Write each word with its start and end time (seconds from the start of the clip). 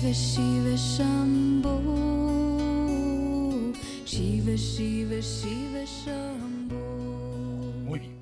Shiva 0.00 0.14
Shiva 0.14 0.76
Shiva 4.06 4.56
Shiva 4.56 5.20
Shiva 5.20 6.32
Muy 7.84 7.98
bien. 7.98 8.16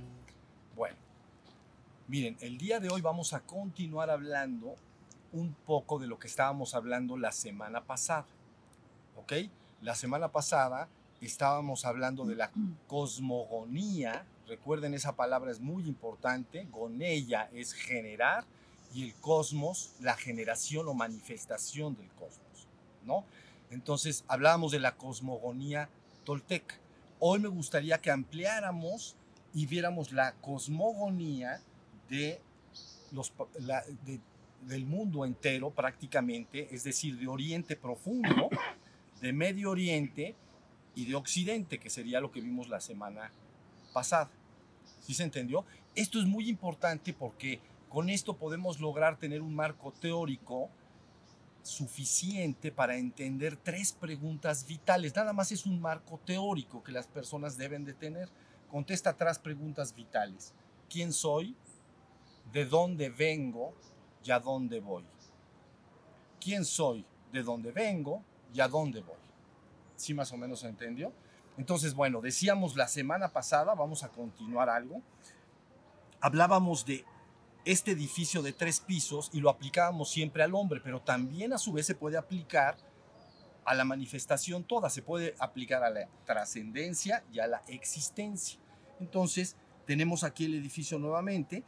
Bueno, 0.75 0.97
miren, 2.09 2.37
el 2.41 2.59
día 2.59 2.81
de 2.81 2.89
hoy 2.89 3.01
vamos 3.01 3.33
a 3.33 3.43
continuar 3.43 4.11
hablando 4.11 4.75
un 5.33 5.55
poco 5.55 6.01
de 6.01 6.09
lo 6.09 6.19
que 6.19 6.27
estábamos 6.27 6.75
hablando 6.75 7.17
la 7.17 7.31
semana 7.31 7.85
pasada. 7.85 8.27
¿Ok? 9.17 9.35
La 9.81 9.95
semana 9.95 10.33
pasada 10.33 10.89
estábamos 11.21 11.85
hablando 11.85 12.25
de 12.25 12.35
la 12.35 12.51
cosmogonía. 12.89 14.27
Recuerden, 14.49 14.95
esa 14.95 15.15
palabra 15.15 15.53
es 15.53 15.61
muy 15.61 15.87
importante. 15.87 16.67
Gonella 16.73 17.49
es 17.53 17.73
generar 17.73 18.45
y 18.95 19.05
el 19.05 19.15
cosmos, 19.15 19.93
la 20.01 20.17
generación 20.17 20.89
o 20.89 20.95
manifestación 20.95 21.95
del 21.97 22.09
cosmos. 22.11 22.67
¿No? 23.05 23.25
Entonces, 23.71 24.25
hablábamos 24.29 24.73
de 24.73 24.81
la 24.81 24.97
cosmogonía 24.97 25.89
tolteca. 26.25 26.77
Hoy 27.21 27.39
me 27.41 27.49
gustaría 27.49 27.99
que 28.01 28.11
ampliáramos 28.11 29.17
y 29.55 29.67
viéramos 29.67 30.13
la 30.13 30.33
cosmogonía 30.35 31.61
de 32.09 32.41
los, 33.13 33.33
de- 34.05 34.21
del 34.63 34.85
mundo 34.87 35.25
entero 35.25 35.71
prácticamente, 35.71 36.69
es 36.75 36.85
decir, 36.85 37.17
de 37.19 37.27
Oriente 37.29 37.77
Profundo, 37.77 38.49
de 39.21 39.33
Medio 39.33 39.71
Oriente 39.71 40.35
y 40.95 41.07
de 41.07 41.15
Occidente, 41.15 41.79
que 41.79 41.91
sería 41.91 42.21
lo 42.21 42.31
que 42.33 42.41
vimos 42.41 42.69
la 42.69 42.81
semana 42.81 43.31
pasada. 43.93 44.31
¿Sí 45.01 45.15
se 45.15 45.23
entendió? 45.23 45.65
Esto 45.95 46.19
es 46.19 46.27
muy 46.27 46.49
importante 46.49 47.13
porque 47.13 47.61
con 47.89 48.11
esto 48.11 48.37
podemos 48.37 48.81
lograr 48.81 49.19
tener 49.19 49.43
un 49.43 49.55
marco 49.55 49.93
teórico 49.93 50.69
suficiente 51.63 52.73
para 52.73 52.97
entender 52.97 53.57
tres 53.57 53.93
preguntas 53.93 54.67
vitales. 54.67 55.15
Nada 55.15 55.33
más 55.33 55.53
es 55.53 55.67
un 55.67 55.81
marco 55.81 56.19
teórico 56.25 56.83
que 56.83 56.93
las 56.93 57.07
personas 57.07 57.57
deben 57.57 57.85
de 57.85 57.95
tener. 57.95 58.29
Contesta 58.71 59.17
tres 59.17 59.39
preguntas 59.39 59.95
vitales. 59.95 60.53
¿Quién 60.89 61.13
soy? 61.13 61.55
¿De 62.53 62.65
dónde 62.65 63.11
vengo? 63.11 63.75
¿Y 64.25 64.31
a 64.31 64.39
dónde 64.39 64.81
voy? 64.81 65.05
¿Quién 66.41 66.65
soy? 66.65 67.05
¿De 67.33 67.43
dónde 67.43 67.73
vengo? 67.73 68.23
¿Y 68.53 68.61
a 68.61 68.69
dónde 68.69 69.01
voy? 69.01 69.17
¿Sí 69.97 70.15
más 70.15 70.33
o 70.33 70.37
menos 70.37 70.61
se 70.61 70.69
entendió? 70.69 71.13
Entonces, 71.59 71.93
bueno, 71.95 72.21
decíamos 72.21 72.77
la 72.77 72.89
semana 72.89 73.29
pasada, 73.29 73.75
vamos 73.75 74.05
a 74.05 74.09
continuar 74.09 74.71
algo. 74.71 75.03
Hablábamos 76.21 76.87
de 76.87 77.05
este 77.73 77.91
edificio 77.91 78.41
de 78.41 78.55
tres 78.55 78.81
pisos 78.81 79.29
y 79.31 79.41
lo 79.41 79.51
aplicábamos 79.51 80.09
siempre 80.09 80.43
al 80.43 80.55
hombre, 80.55 80.81
pero 80.83 81.03
también 81.03 81.53
a 81.53 81.59
su 81.59 81.71
vez 81.73 81.85
se 81.85 81.95
puede 81.95 82.17
aplicar 82.17 82.79
a 83.67 83.75
la 83.75 83.85
manifestación 83.85 84.65
toda, 84.65 84.89
se 84.89 85.03
puede 85.03 85.35
aplicar 85.39 85.85
a 85.85 85.91
la 85.91 86.09
trascendencia 86.25 87.23
y 87.31 87.41
a 87.41 87.47
la 87.47 87.63
existencia. 87.69 88.59
Entonces, 89.01 89.55
tenemos 89.85 90.25
aquí 90.25 90.47
el 90.47 90.55
edificio 90.55 90.99
nuevamente. 90.99 91.63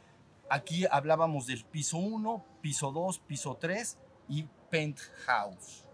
Aquí 0.49 0.85
hablábamos 0.89 1.45
del 1.45 1.63
piso 1.65 1.97
1, 1.97 2.45
piso 2.61 2.91
2, 2.91 3.19
piso 3.19 3.57
3 3.61 3.99
y 4.27 4.47
penthouse. 4.71 5.85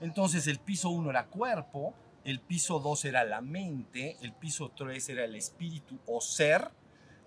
Entonces, 0.00 0.46
el 0.46 0.58
piso 0.58 0.90
1 0.90 1.08
era 1.08 1.26
cuerpo, 1.26 1.94
el 2.22 2.40
piso 2.40 2.80
2 2.80 3.06
era 3.06 3.24
la 3.24 3.40
mente, 3.40 4.18
el 4.20 4.34
piso 4.34 4.70
3 4.76 5.08
era 5.08 5.24
el 5.24 5.36
espíritu 5.36 5.98
o 6.06 6.20
ser, 6.20 6.70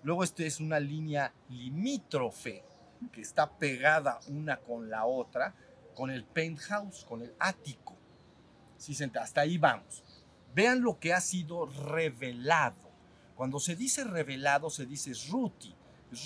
Luego 0.02 0.24
este 0.24 0.46
es 0.46 0.58
una 0.58 0.80
línea 0.80 1.32
limítrofe 1.48 2.64
que 3.12 3.20
está 3.20 3.50
pegada 3.50 4.18
una 4.28 4.58
con 4.58 4.90
la 4.90 5.04
otra, 5.06 5.54
con 5.94 6.10
el 6.10 6.24
penthouse, 6.24 7.04
con 7.04 7.22
el 7.22 7.32
ático. 7.38 7.96
Sí, 8.76 8.96
hasta 9.14 9.40
ahí 9.42 9.58
vamos. 9.58 10.02
Vean 10.54 10.82
lo 10.82 10.98
que 10.98 11.12
ha 11.12 11.20
sido 11.20 11.66
revelado. 11.66 12.90
Cuando 13.36 13.60
se 13.60 13.76
dice 13.76 14.04
revelado, 14.04 14.70
se 14.70 14.86
dice 14.86 15.12
ruti. 15.30 15.74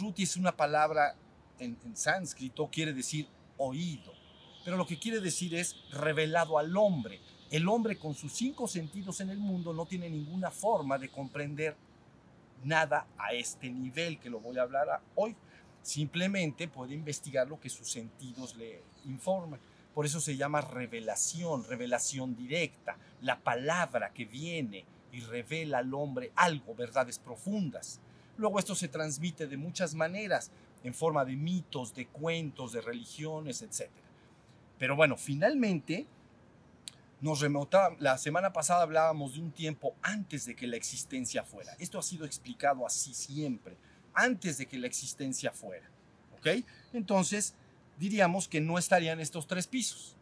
Ruti 0.01 0.23
es 0.23 0.37
una 0.37 0.57
palabra 0.57 1.15
en, 1.59 1.77
en 1.85 1.97
sánscrito, 1.97 2.69
quiere 2.71 2.93
decir 2.93 3.29
oído. 3.59 4.13
Pero 4.65 4.77
lo 4.77 4.87
que 4.87 4.99
quiere 4.99 5.21
decir 5.21 5.55
es 5.55 5.77
revelado 5.91 6.59
al 6.59 6.77
hombre. 6.77 7.21
El 7.51 7.69
hombre 7.69 7.99
con 7.99 8.15
sus 8.15 8.33
cinco 8.33 8.67
sentidos 8.67 9.21
en 9.21 9.31
el 9.31 9.39
mundo 9.39 9.73
no 9.73 9.87
tiene 9.87 10.11
ninguna 10.11 10.51
forma 10.51 10.99
de 10.99 11.09
comprender 11.09 11.77
nada 12.65 13.07
a 13.19 13.33
este 13.33 13.71
nivel 13.71 14.19
que 14.19 14.31
lo 14.31 14.41
voy 14.41 14.59
a 14.59 14.63
hablar 14.63 15.01
hoy. 15.15 15.37
Simplemente 15.83 16.69
puede 16.69 16.95
investigar 16.95 17.49
lo 17.49 17.61
que 17.61 17.71
sus 17.71 17.91
sentidos 17.91 18.57
le 18.57 18.83
informan. 19.05 19.61
Por 19.95 20.05
eso 20.05 20.21
se 20.21 20.37
llama 20.37 20.61
revelación, 20.61 21.65
revelación 21.65 22.37
directa, 22.37 22.99
la 23.23 23.39
palabra 23.41 24.13
que 24.13 24.25
viene 24.25 24.85
y 25.13 25.21
revela 25.21 25.79
al 25.79 25.95
hombre 25.95 26.33
algo, 26.37 26.75
verdades 26.75 27.19
profundas. 27.19 28.01
Luego 28.37 28.59
esto 28.59 28.75
se 28.75 28.89
transmite 28.89 29.47
de 29.47 29.57
muchas 29.57 29.95
maneras, 29.95 30.51
en 30.85 30.93
forma 30.93 31.25
de 31.25 31.37
mitos, 31.37 31.95
de 31.95 32.07
cuentos, 32.07 32.73
de 32.73 32.81
religiones, 32.81 33.63
etc. 33.63 33.91
Pero 34.79 34.95
bueno, 34.97 35.17
finalmente 35.17 36.07
nos 37.21 37.41
remota, 37.41 37.97
la 37.99 38.19
semana 38.19 38.53
pasada 38.53 38.83
hablábamos 38.83 39.35
de 39.35 39.41
un 39.41 39.51
tiempo 39.51 39.95
antes 40.03 40.45
de 40.45 40.55
que 40.55 40.67
la 40.67 40.77
existencia 40.77 41.43
fuera. 41.43 41.75
Esto 41.79 41.99
ha 41.99 42.03
sido 42.03 42.27
explicado 42.27 42.87
así 42.87 43.15
siempre, 43.15 43.77
antes 44.13 44.59
de 44.59 44.67
que 44.67 44.79
la 44.79 44.87
existencia 44.87 45.51
fuera. 45.51 45.89
¿Ok? 46.37 46.65
Entonces, 46.93 47.55
diríamos 47.99 48.49
que 48.49 48.61
no 48.61 48.77
estarían 48.77 49.21
estos 49.21 49.47
tres 49.47 49.67
pisos. 49.67 50.15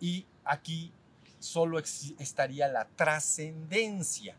Y 0.00 0.26
aquí 0.44 0.92
solo 1.40 1.78
estaría 1.78 2.68
la 2.68 2.86
trascendencia, 2.86 4.36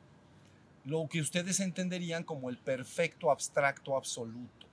lo 0.85 1.07
que 1.09 1.19
ustedes 1.19 1.59
entenderían 1.59 2.23
como 2.23 2.49
el 2.49 2.57
perfecto 2.57 3.29
abstracto 3.29 3.97
absoluto, 3.97 4.67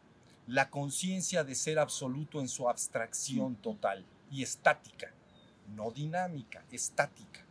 la 0.46 0.70
conciencia 0.70 1.42
de 1.42 1.56
ser 1.56 1.80
absoluto 1.80 2.40
en 2.40 2.48
su 2.48 2.68
abstracción 2.68 3.56
total 3.56 4.04
y 4.30 4.42
estática 4.42 5.12
no 5.68 5.90
dinámica, 5.90 6.64
estática. 6.70 7.44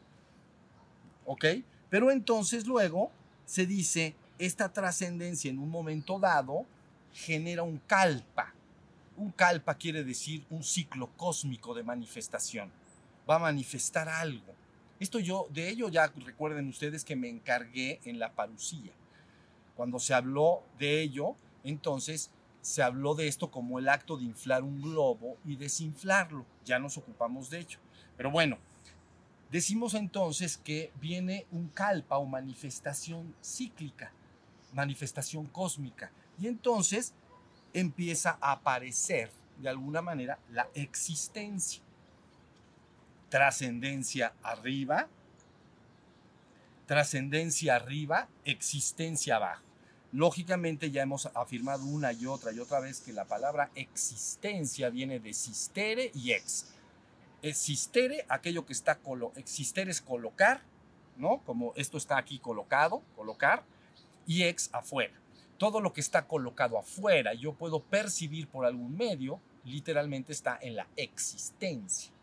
¿Ok? 1.26 1.46
Pero 1.90 2.12
entonces 2.12 2.66
luego 2.66 3.12
se 3.46 3.66
dice, 3.66 4.16
esta 4.40 4.72
trascendencia 4.74 5.50
en 5.50 5.60
un 5.60 5.70
momento 5.70 6.20
dado 6.20 6.66
genera 7.14 7.64
un 7.64 7.78
kalpa. 7.78 8.54
Un 9.16 9.32
kalpa 9.32 9.76
quiere 9.76 10.04
decir 10.04 10.46
un 10.50 10.64
ciclo 10.64 11.10
cósmico 11.16 11.74
de 11.74 11.84
manifestación. 11.84 12.72
Va 13.30 13.36
a 13.36 13.40
manifestar 13.40 14.10
algo. 14.10 14.54
Esto 15.00 15.20
yo, 15.20 15.48
de 15.52 15.70
ello 15.70 15.90
ya 15.90 16.08
recuerden 16.08 16.68
ustedes 16.68 17.06
que 17.06 17.16
me 17.16 17.30
encargué 17.30 18.00
en 18.06 18.20
la 18.20 18.34
parucía. 18.34 18.92
Cuando 19.76 20.00
se 20.00 20.14
habló 20.14 20.64
de 20.80 21.02
ello, 21.02 21.36
entonces 21.64 22.32
se 22.62 22.82
habló 22.82 23.14
de 23.14 23.28
esto 23.28 23.52
como 23.52 23.80
el 23.80 23.90
acto 23.90 24.18
de 24.18 24.24
inflar 24.24 24.64
un 24.64 24.82
globo 24.82 25.38
y 25.46 25.58
desinflarlo. 25.58 26.46
Ya 26.66 26.80
nos 26.80 26.98
ocupamos 26.98 27.50
de 27.50 27.60
ello. 27.60 27.80
Pero 28.18 28.32
bueno, 28.32 28.58
decimos 29.52 29.94
entonces 29.94 30.58
que 30.58 30.92
viene 31.00 31.46
un 31.52 31.70
kalpa 31.70 32.18
o 32.18 32.26
manifestación 32.26 33.36
cíclica, 33.44 34.12
manifestación 34.74 35.46
cósmica. 35.48 36.12
Y 36.40 36.48
entonces 36.48 37.14
empieza 37.74 38.38
a 38.42 38.54
aparecer 38.54 39.32
de 39.58 39.70
alguna 39.70 40.02
manera 40.02 40.40
la 40.52 40.68
existencia. 40.74 41.82
Trascendencia 43.30 44.34
arriba, 44.44 45.08
trascendencia 46.86 47.76
arriba, 47.76 48.28
existencia 48.46 49.38
abajo. 49.38 49.64
Lógicamente 50.12 50.92
ya 50.92 51.02
hemos 51.02 51.26
afirmado 51.34 51.86
una 51.86 52.14
y 52.14 52.28
otra 52.28 52.52
y 52.52 52.60
otra 52.60 52.80
vez 52.80 53.02
que 53.02 53.14
la 53.14 53.26
palabra 53.26 53.72
existencia 53.74 54.92
viene 54.92 55.20
de 55.20 55.34
sistere 55.34 56.12
y 56.14 56.34
ex. 56.34 56.68
Existere, 57.44 58.26
aquello 58.30 58.66
que 58.66 58.72
está, 58.72 58.96
colo 59.00 59.34
existere 59.36 59.92
es 59.92 60.02
colocar, 60.02 60.62
¿no? 61.18 61.42
Como 61.46 61.74
esto 61.76 61.98
está 61.98 62.18
aquí 62.18 62.40
colocado, 62.40 63.04
colocar, 63.18 63.66
y 64.26 64.44
ex 64.44 64.70
afuera. 64.72 65.14
Todo 65.58 65.82
lo 65.82 65.92
que 65.92 66.00
está 66.00 66.26
colocado 66.26 66.78
afuera, 66.78 67.34
yo 67.34 67.54
puedo 67.54 67.82
percibir 67.82 68.48
por 68.48 68.66
algún 68.66 68.96
medio, 68.96 69.42
literalmente 69.66 70.32
está 70.32 70.58
en 70.62 70.78
la 70.78 70.88
existencia, 70.96 72.14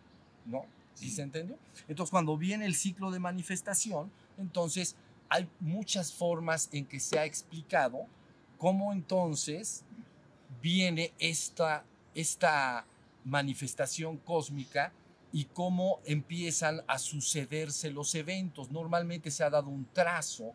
¿no? 0.46 0.64
¿Sí 0.94 1.11
se 1.11 1.20
entendió? 1.20 1.58
Entonces, 1.87 2.11
cuando 2.11 2.38
viene 2.38 2.64
el 2.64 2.75
ciclo 2.75 3.11
de 3.11 3.19
manifestación, 3.19 4.11
entonces 4.38 4.96
hay 5.28 5.49
muchas 5.61 6.14
formas 6.14 6.70
en 6.73 6.87
que 6.87 6.99
se 6.99 7.19
ha 7.19 7.26
explicado 7.26 8.06
cómo 8.56 8.90
entonces 8.93 9.84
viene 10.62 11.12
esta, 11.19 11.84
esta 12.14 12.87
manifestación 13.25 14.16
cósmica 14.16 14.93
y 15.32 15.44
cómo 15.44 16.00
empiezan 16.04 16.82
a 16.86 16.98
sucederse 16.98 17.90
los 17.90 18.14
eventos. 18.14 18.70
Normalmente 18.70 19.30
se 19.30 19.44
ha 19.44 19.50
dado 19.50 19.68
un 19.68 19.86
trazo 19.92 20.54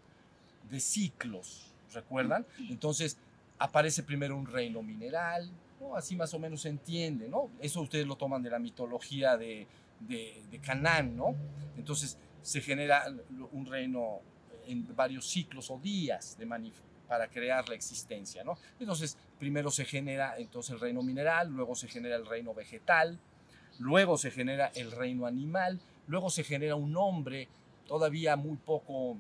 de 0.70 0.80
ciclos, 0.80 1.74
¿recuerdan? 1.94 2.46
Entonces 2.70 3.18
aparece 3.58 4.04
primero 4.04 4.36
un 4.36 4.46
reino 4.46 4.82
mineral, 4.82 5.50
¿no? 5.80 5.96
Así 5.96 6.16
más 6.16 6.34
o 6.34 6.40
menos 6.40 6.62
se 6.62 6.70
entiende, 6.70 7.30
¿no? 7.30 7.50
Eso 7.62 7.82
ustedes 7.82 8.06
lo 8.06 8.16
toman 8.16 8.42
de 8.44 8.50
la 8.50 8.60
mitología 8.60 9.38
de, 9.38 9.68
de, 10.00 10.44
de 10.50 10.60
Canaán, 10.60 11.16
¿no? 11.16 11.36
Entonces 11.78 12.18
se 12.42 12.62
genera 12.62 13.06
un 13.52 13.66
reino 13.66 14.20
en 14.68 14.96
varios 14.96 15.28
ciclos 15.28 15.70
o 15.72 15.80
días 15.80 16.38
de 16.38 16.46
para 17.08 17.28
crear 17.28 17.68
la 17.70 17.76
existencia, 17.76 18.44
¿no? 18.44 18.58
Entonces, 18.80 19.18
primero 19.40 19.70
se 19.70 19.86
genera 19.86 20.36
entonces 20.38 20.74
el 20.74 20.80
reino 20.80 21.04
mineral, 21.04 21.50
luego 21.50 21.76
se 21.76 21.88
genera 21.88 22.16
el 22.16 22.26
reino 22.26 22.54
vegetal, 22.54 23.20
luego 23.80 24.18
se 24.18 24.32
genera 24.32 24.72
el 24.76 24.92
reino 24.92 25.26
animal, 25.26 25.80
luego 26.08 26.30
se 26.30 26.44
genera 26.44 26.76
un 26.76 26.96
hombre 26.98 27.48
todavía 27.88 28.36
muy 28.36 28.58
poco 28.58 29.18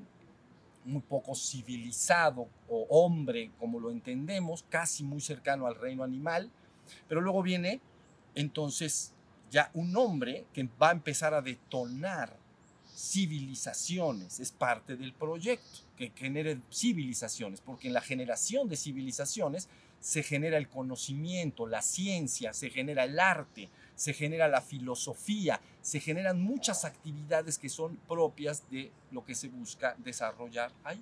muy 0.85 1.01
poco 1.01 1.33
civilizado 1.33 2.47
o 2.69 2.85
hombre 2.89 3.49
como 3.59 3.79
lo 3.79 3.89
entendemos, 3.89 4.63
casi 4.69 5.03
muy 5.03 5.19
cercano 5.19 5.65
al 5.65 5.75
reino 5.75 6.03
animal, 6.03 6.51
pero 7.07 7.21
luego 7.21 7.41
viene 7.41 7.81
entonces 8.35 9.13
ya 9.49 9.71
un 9.73 9.95
hombre 9.97 10.45
que 10.53 10.67
va 10.81 10.89
a 10.89 10.93
empezar 10.93 11.33
a 11.33 11.41
detonar 11.41 12.37
civilizaciones, 12.95 14.39
es 14.39 14.51
parte 14.51 14.95
del 14.95 15.13
proyecto, 15.13 15.79
que 15.97 16.11
genere 16.15 16.59
civilizaciones, 16.71 17.61
porque 17.61 17.87
en 17.87 17.93
la 17.93 18.01
generación 18.01 18.69
de 18.69 18.77
civilizaciones 18.77 19.67
se 19.99 20.23
genera 20.23 20.57
el 20.57 20.69
conocimiento, 20.69 21.67
la 21.67 21.81
ciencia, 21.81 22.53
se 22.53 22.69
genera 22.69 23.03
el 23.03 23.19
arte, 23.19 23.69
se 23.95 24.13
genera 24.13 24.47
la 24.47 24.62
filosofía, 24.62 25.59
se 25.81 26.00
generan 26.00 26.42
muchas 26.42 26.86
actividades 26.86 27.57
que 27.57 27.69
son 27.69 27.97
propias 28.07 28.69
de 28.69 28.92
lo 29.12 29.25
que 29.25 29.36
se 29.36 29.47
busca 29.47 29.95
desarrollar 29.97 30.71
ahí. 30.83 31.01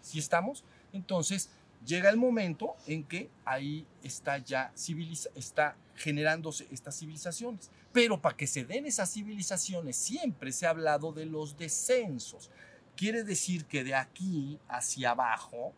¿Sí 0.00 0.18
estamos? 0.18 0.64
Entonces, 0.92 1.50
llega 1.84 2.10
el 2.10 2.16
momento 2.16 2.76
en 2.86 3.04
que 3.04 3.30
ahí 3.44 3.86
está 4.02 4.38
ya 4.38 4.72
civiliza 4.76 5.30
está 5.34 5.76
generándose 5.96 6.66
estas 6.70 6.98
civilizaciones. 6.98 7.70
Pero 7.92 8.20
para 8.20 8.36
que 8.36 8.46
se 8.46 8.64
den 8.64 8.86
esas 8.86 9.12
civilizaciones 9.12 9.96
siempre 9.96 10.52
se 10.52 10.66
ha 10.66 10.70
hablado 10.70 11.12
de 11.12 11.26
los 11.26 11.56
descensos. 11.58 12.50
Quiere 12.96 13.24
decir 13.24 13.64
que 13.66 13.84
de 13.84 13.94
aquí 13.94 14.58
hacia 14.68 15.10
abajo, 15.10 15.72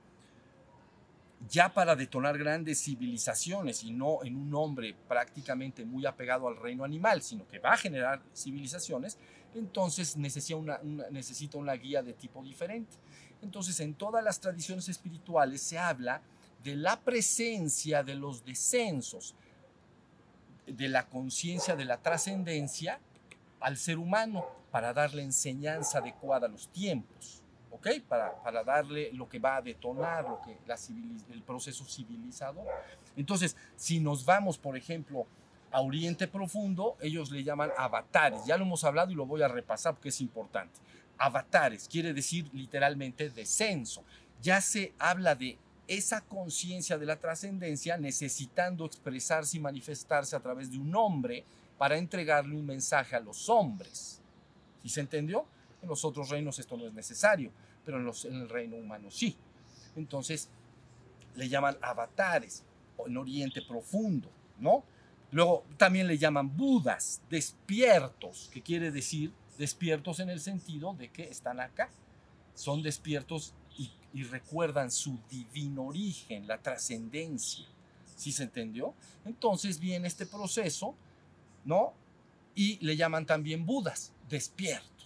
ya 1.48 1.72
para 1.72 1.96
detonar 1.96 2.36
grandes 2.38 2.82
civilizaciones 2.82 3.82
y 3.82 3.92
no 3.92 4.22
en 4.22 4.36
un 4.36 4.54
hombre 4.54 4.94
prácticamente 5.08 5.84
muy 5.84 6.06
apegado 6.06 6.48
al 6.48 6.56
reino 6.56 6.84
animal, 6.84 7.22
sino 7.22 7.46
que 7.48 7.58
va 7.58 7.72
a 7.72 7.76
generar 7.76 8.22
civilizaciones, 8.34 9.18
entonces 9.54 10.16
necesita 10.16 10.56
una, 10.56 10.80
necesita 11.10 11.58
una 11.58 11.72
guía 11.74 12.02
de 12.02 12.12
tipo 12.12 12.42
diferente. 12.42 12.96
Entonces 13.42 13.80
en 13.80 13.94
todas 13.94 14.22
las 14.22 14.38
tradiciones 14.40 14.88
espirituales 14.88 15.62
se 15.62 15.78
habla 15.78 16.20
de 16.62 16.76
la 16.76 17.00
presencia 17.00 18.02
de 18.02 18.14
los 18.14 18.44
descensos, 18.44 19.34
de 20.66 20.88
la 20.88 21.08
conciencia 21.08 21.74
de 21.74 21.86
la 21.86 21.96
trascendencia 21.96 23.00
al 23.60 23.76
ser 23.76 23.98
humano 23.98 24.46
para 24.70 24.92
darle 24.92 25.22
enseñanza 25.22 25.98
adecuada 25.98 26.46
a 26.46 26.50
los 26.50 26.68
tiempos, 26.68 27.42
¿ok? 27.70 27.88
Para, 28.08 28.42
para 28.42 28.64
darle 28.64 29.12
lo 29.12 29.28
que 29.28 29.38
va 29.38 29.56
a 29.56 29.62
detonar 29.62 30.24
lo 30.24 30.40
que, 30.42 30.56
la 30.66 30.76
el 31.32 31.42
proceso 31.42 31.84
civilizador. 31.84 32.66
Entonces, 33.16 33.56
si 33.76 34.00
nos 34.00 34.24
vamos, 34.24 34.58
por 34.58 34.76
ejemplo, 34.76 35.26
a 35.72 35.80
Oriente 35.80 36.26
Profundo, 36.26 36.96
ellos 37.00 37.30
le 37.30 37.44
llaman 37.44 37.70
avatares. 37.76 38.44
Ya 38.44 38.56
lo 38.56 38.64
hemos 38.64 38.84
hablado 38.84 39.12
y 39.12 39.14
lo 39.14 39.26
voy 39.26 39.42
a 39.42 39.48
repasar 39.48 39.94
porque 39.94 40.08
es 40.08 40.20
importante. 40.20 40.78
Avatares 41.18 41.88
quiere 41.88 42.12
decir 42.12 42.48
literalmente 42.52 43.30
descenso. 43.30 44.02
Ya 44.42 44.60
se 44.60 44.94
habla 44.98 45.34
de 45.34 45.58
esa 45.86 46.20
conciencia 46.22 46.98
de 46.98 47.06
la 47.06 47.16
trascendencia 47.16 47.96
necesitando 47.96 48.86
expresarse 48.86 49.56
y 49.56 49.60
manifestarse 49.60 50.34
a 50.36 50.40
través 50.40 50.70
de 50.70 50.78
un 50.78 50.94
hombre 50.94 51.44
para 51.78 51.98
entregarle 51.98 52.54
un 52.56 52.64
mensaje 52.64 53.16
a 53.16 53.20
los 53.20 53.48
hombres. 53.48 54.20
¿Sí 54.82 54.88
se 54.88 55.00
entendió? 55.00 55.46
En 55.82 55.88
los 55.88 56.04
otros 56.04 56.28
reinos 56.28 56.58
esto 56.58 56.76
no 56.76 56.86
es 56.86 56.92
necesario, 56.92 57.50
pero 57.84 57.98
en, 57.98 58.34
el 58.34 58.48
reino 58.48 58.76
humano 58.76 59.10
sí. 59.10 59.36
Entonces 59.96 60.48
le 61.36 61.48
llaman 61.48 61.76
avatares 61.80 62.64
en 63.06 63.16
Oriente 63.16 63.62
Profundo, 63.62 64.30
¿no? 64.58 64.84
Luego 65.32 65.64
también 65.76 66.06
le 66.06 66.18
llaman 66.18 66.56
budas, 66.56 67.22
despiertos, 67.30 68.50
que 68.52 68.62
quiere 68.62 68.90
decir 68.90 69.32
despiertos 69.58 70.20
en 70.20 70.28
el 70.28 70.40
sentido 70.40 70.94
de 70.94 71.08
que 71.08 71.24
están 71.24 71.60
acá. 71.60 71.88
Son 72.54 72.82
despiertos 72.82 73.54
y 74.12 74.24
recuerdan 74.24 74.90
su 74.90 75.20
divino 75.30 75.84
origen, 75.84 76.48
la 76.48 76.58
trascendencia. 76.58 77.66
¿Sí 78.20 78.32
se 78.32 78.42
entendió? 78.42 78.92
Entonces 79.24 79.80
viene 79.80 80.06
este 80.06 80.26
proceso, 80.26 80.94
¿no? 81.64 81.94
Y 82.54 82.78
le 82.84 82.94
llaman 82.94 83.24
también 83.24 83.64
Budas, 83.64 84.12
despiertos. 84.28 84.99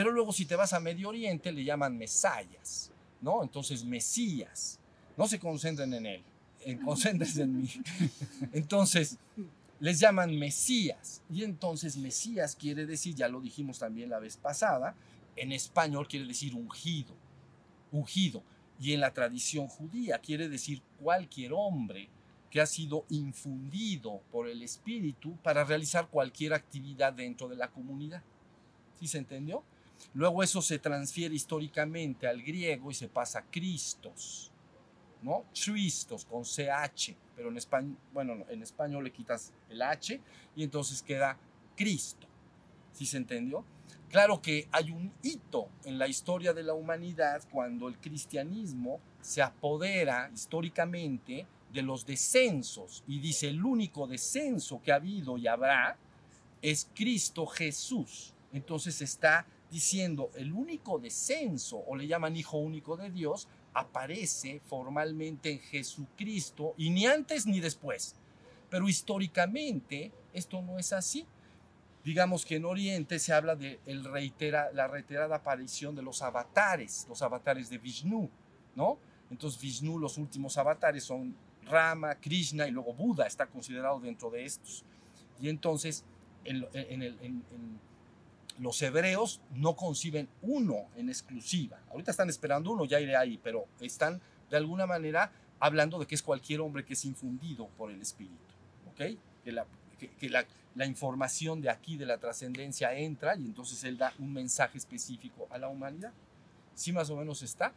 Pero 0.00 0.12
luego 0.12 0.32
si 0.32 0.46
te 0.46 0.56
vas 0.56 0.72
a 0.72 0.80
Medio 0.80 1.10
Oriente 1.10 1.52
le 1.52 1.62
llaman 1.62 1.98
Mesayas, 1.98 2.90
¿no? 3.20 3.42
Entonces 3.42 3.84
Mesías. 3.84 4.78
No 5.14 5.28
se 5.28 5.38
concentren 5.38 5.92
en 5.92 6.06
él, 6.06 6.22
concéntrense 6.86 7.42
en 7.42 7.58
mí. 7.58 7.70
Entonces, 8.54 9.18
les 9.78 10.00
llaman 10.00 10.34
Mesías. 10.38 11.20
Y 11.28 11.44
entonces 11.44 11.98
Mesías 11.98 12.56
quiere 12.56 12.86
decir, 12.86 13.14
ya 13.14 13.28
lo 13.28 13.42
dijimos 13.42 13.78
también 13.78 14.08
la 14.08 14.18
vez 14.20 14.38
pasada, 14.38 14.94
en 15.36 15.52
español 15.52 16.08
quiere 16.08 16.24
decir 16.24 16.54
ungido 16.54 17.14
ungido. 17.92 18.42
Y 18.80 18.94
en 18.94 19.00
la 19.00 19.12
tradición 19.12 19.68
judía 19.68 20.18
quiere 20.18 20.48
decir 20.48 20.80
cualquier 20.98 21.52
hombre 21.52 22.08
que 22.48 22.62
ha 22.62 22.66
sido 22.66 23.04
infundido 23.10 24.22
por 24.32 24.48
el 24.48 24.62
Espíritu 24.62 25.36
para 25.42 25.62
realizar 25.62 26.08
cualquier 26.08 26.54
actividad 26.54 27.12
dentro 27.12 27.48
de 27.48 27.56
la 27.56 27.68
comunidad. 27.68 28.22
¿Sí 28.98 29.06
se 29.06 29.18
entendió? 29.18 29.62
Luego 30.14 30.42
eso 30.42 30.62
se 30.62 30.78
transfiere 30.78 31.34
históricamente 31.34 32.26
al 32.26 32.42
griego 32.42 32.90
y 32.90 32.94
se 32.94 33.08
pasa 33.08 33.40
a 33.40 33.42
Cristos, 33.42 34.50
¿no? 35.22 35.44
Tristos 35.52 36.24
con 36.24 36.44
CH, 36.44 37.14
pero 37.36 37.48
en 37.48 37.56
español, 37.56 37.96
bueno, 38.12 38.44
en 38.48 38.62
español 38.62 39.04
le 39.04 39.12
quitas 39.12 39.52
el 39.68 39.82
H 39.82 40.20
y 40.56 40.64
entonces 40.64 41.02
queda 41.02 41.38
Cristo. 41.76 42.26
¿Sí 42.92 43.06
se 43.06 43.16
entendió? 43.16 43.64
Claro 44.10 44.42
que 44.42 44.68
hay 44.72 44.90
un 44.90 45.12
hito 45.22 45.68
en 45.84 45.98
la 45.98 46.08
historia 46.08 46.52
de 46.52 46.64
la 46.64 46.74
humanidad 46.74 47.42
cuando 47.50 47.86
el 47.86 47.96
cristianismo 47.98 49.00
se 49.20 49.40
apodera 49.40 50.30
históricamente 50.34 51.46
de 51.72 51.82
los 51.82 52.04
descensos 52.04 53.04
y 53.06 53.20
dice 53.20 53.48
el 53.48 53.64
único 53.64 54.08
descenso 54.08 54.82
que 54.82 54.90
ha 54.90 54.96
habido 54.96 55.38
y 55.38 55.46
habrá 55.46 55.96
es 56.60 56.90
Cristo 56.94 57.46
Jesús. 57.46 58.34
Entonces 58.52 59.00
está 59.00 59.46
diciendo 59.70 60.30
el 60.34 60.52
único 60.52 60.98
descenso, 60.98 61.78
o 61.78 61.96
le 61.96 62.06
llaman 62.06 62.36
Hijo 62.36 62.58
único 62.58 62.96
de 62.96 63.10
Dios, 63.10 63.48
aparece 63.72 64.60
formalmente 64.60 65.52
en 65.52 65.60
Jesucristo 65.60 66.74
y 66.76 66.90
ni 66.90 67.06
antes 67.06 67.46
ni 67.46 67.60
después. 67.60 68.14
Pero 68.68 68.88
históricamente 68.88 70.12
esto 70.32 70.62
no 70.62 70.78
es 70.78 70.92
así 70.92 71.26
digamos 72.04 72.44
que 72.44 72.56
en 72.56 72.64
Oriente 72.64 73.18
se 73.18 73.32
habla 73.32 73.56
de 73.56 73.80
el 73.86 74.04
reitera, 74.04 74.72
la 74.72 74.88
reiterada 74.88 75.36
aparición 75.36 75.94
de 75.94 76.02
los 76.02 76.22
avatares, 76.22 77.06
los 77.08 77.22
avatares 77.22 77.68
de 77.68 77.78
Vishnu, 77.78 78.30
¿no? 78.74 78.98
Entonces 79.30 79.60
Vishnu, 79.60 79.98
los 79.98 80.18
últimos 80.18 80.56
avatares 80.56 81.04
son 81.04 81.34
Rama, 81.64 82.14
Krishna 82.16 82.66
y 82.66 82.70
luego 82.70 82.94
Buda 82.94 83.26
está 83.26 83.46
considerado 83.46 84.00
dentro 84.00 84.30
de 84.30 84.44
estos. 84.44 84.84
Y 85.40 85.48
entonces 85.48 86.04
en, 86.44 86.66
en, 86.74 87.80
los 88.60 88.80
hebreos 88.82 89.40
no 89.54 89.74
conciben 89.74 90.28
uno 90.42 90.86
en 90.94 91.08
exclusiva. 91.08 91.80
Ahorita 91.90 92.10
están 92.10 92.28
esperando 92.28 92.70
uno, 92.70 92.84
ya 92.84 93.00
iré 93.00 93.16
ahí, 93.16 93.40
pero 93.42 93.66
están 93.80 94.20
de 94.50 94.56
alguna 94.58 94.86
manera 94.86 95.32
hablando 95.58 95.98
de 95.98 96.06
que 96.06 96.14
es 96.14 96.22
cualquier 96.22 96.60
hombre 96.60 96.84
que 96.84 96.92
es 96.92 97.04
infundido 97.06 97.68
por 97.78 97.90
el 97.90 98.02
Espíritu, 98.02 98.36
¿ok? 98.90 99.18
Que 100.18 100.28
la, 100.28 100.46
información 100.86 101.62
de 101.62 101.70
aquí, 101.70 101.96
de 101.96 102.04
la 102.04 102.18
trascendencia, 102.18 102.94
entra 102.94 103.34
y 103.34 103.46
entonces 103.46 103.82
él 103.84 103.96
da 103.96 104.12
un 104.18 104.32
mensaje 104.32 104.76
específico 104.76 105.48
a 105.50 105.56
la 105.56 105.68
humanidad. 105.68 106.12
Sí, 106.74 106.92
más 106.92 107.08
o 107.08 107.16
menos 107.16 107.42
está. 107.42 107.72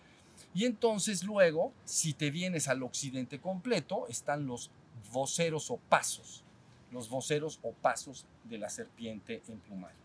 Y 0.54 0.66
entonces 0.66 1.24
luego, 1.24 1.72
si 1.86 2.13
te 2.13 2.30
vienes 2.30 2.68
al 2.68 2.84
occidente 2.84 3.40
completo, 3.40 4.08
están 4.10 4.48
los 4.48 4.70
voceros 5.13 5.72
o 5.72 5.78
pasos, 5.78 6.44
los 6.92 7.10
voceros 7.10 7.60
o 7.62 7.72
pasos 7.72 8.25
de 8.44 8.58
la 8.58 8.70
serpiente 8.70 9.44
emplumada. 9.48 10.03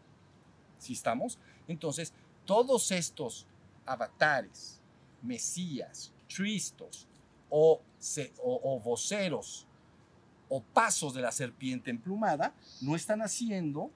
¿Sí 0.78 0.92
estamos? 0.92 1.38
Entonces, 1.66 2.12
todos 2.44 2.90
estos 2.92 3.47
avatares, 3.85 4.80
mesías, 5.23 6.12
tristos 6.28 7.06
o, 7.50 7.80
o, 8.42 8.80
voceros 8.80 9.66
o 10.49 10.62
pasos 10.62 11.14
de 11.14 11.23
la 11.23 11.32
serpiente 11.32 11.90
emplumada 11.90 12.54
no 12.80 12.94
están 12.94 13.20
haciendo. 13.23 13.90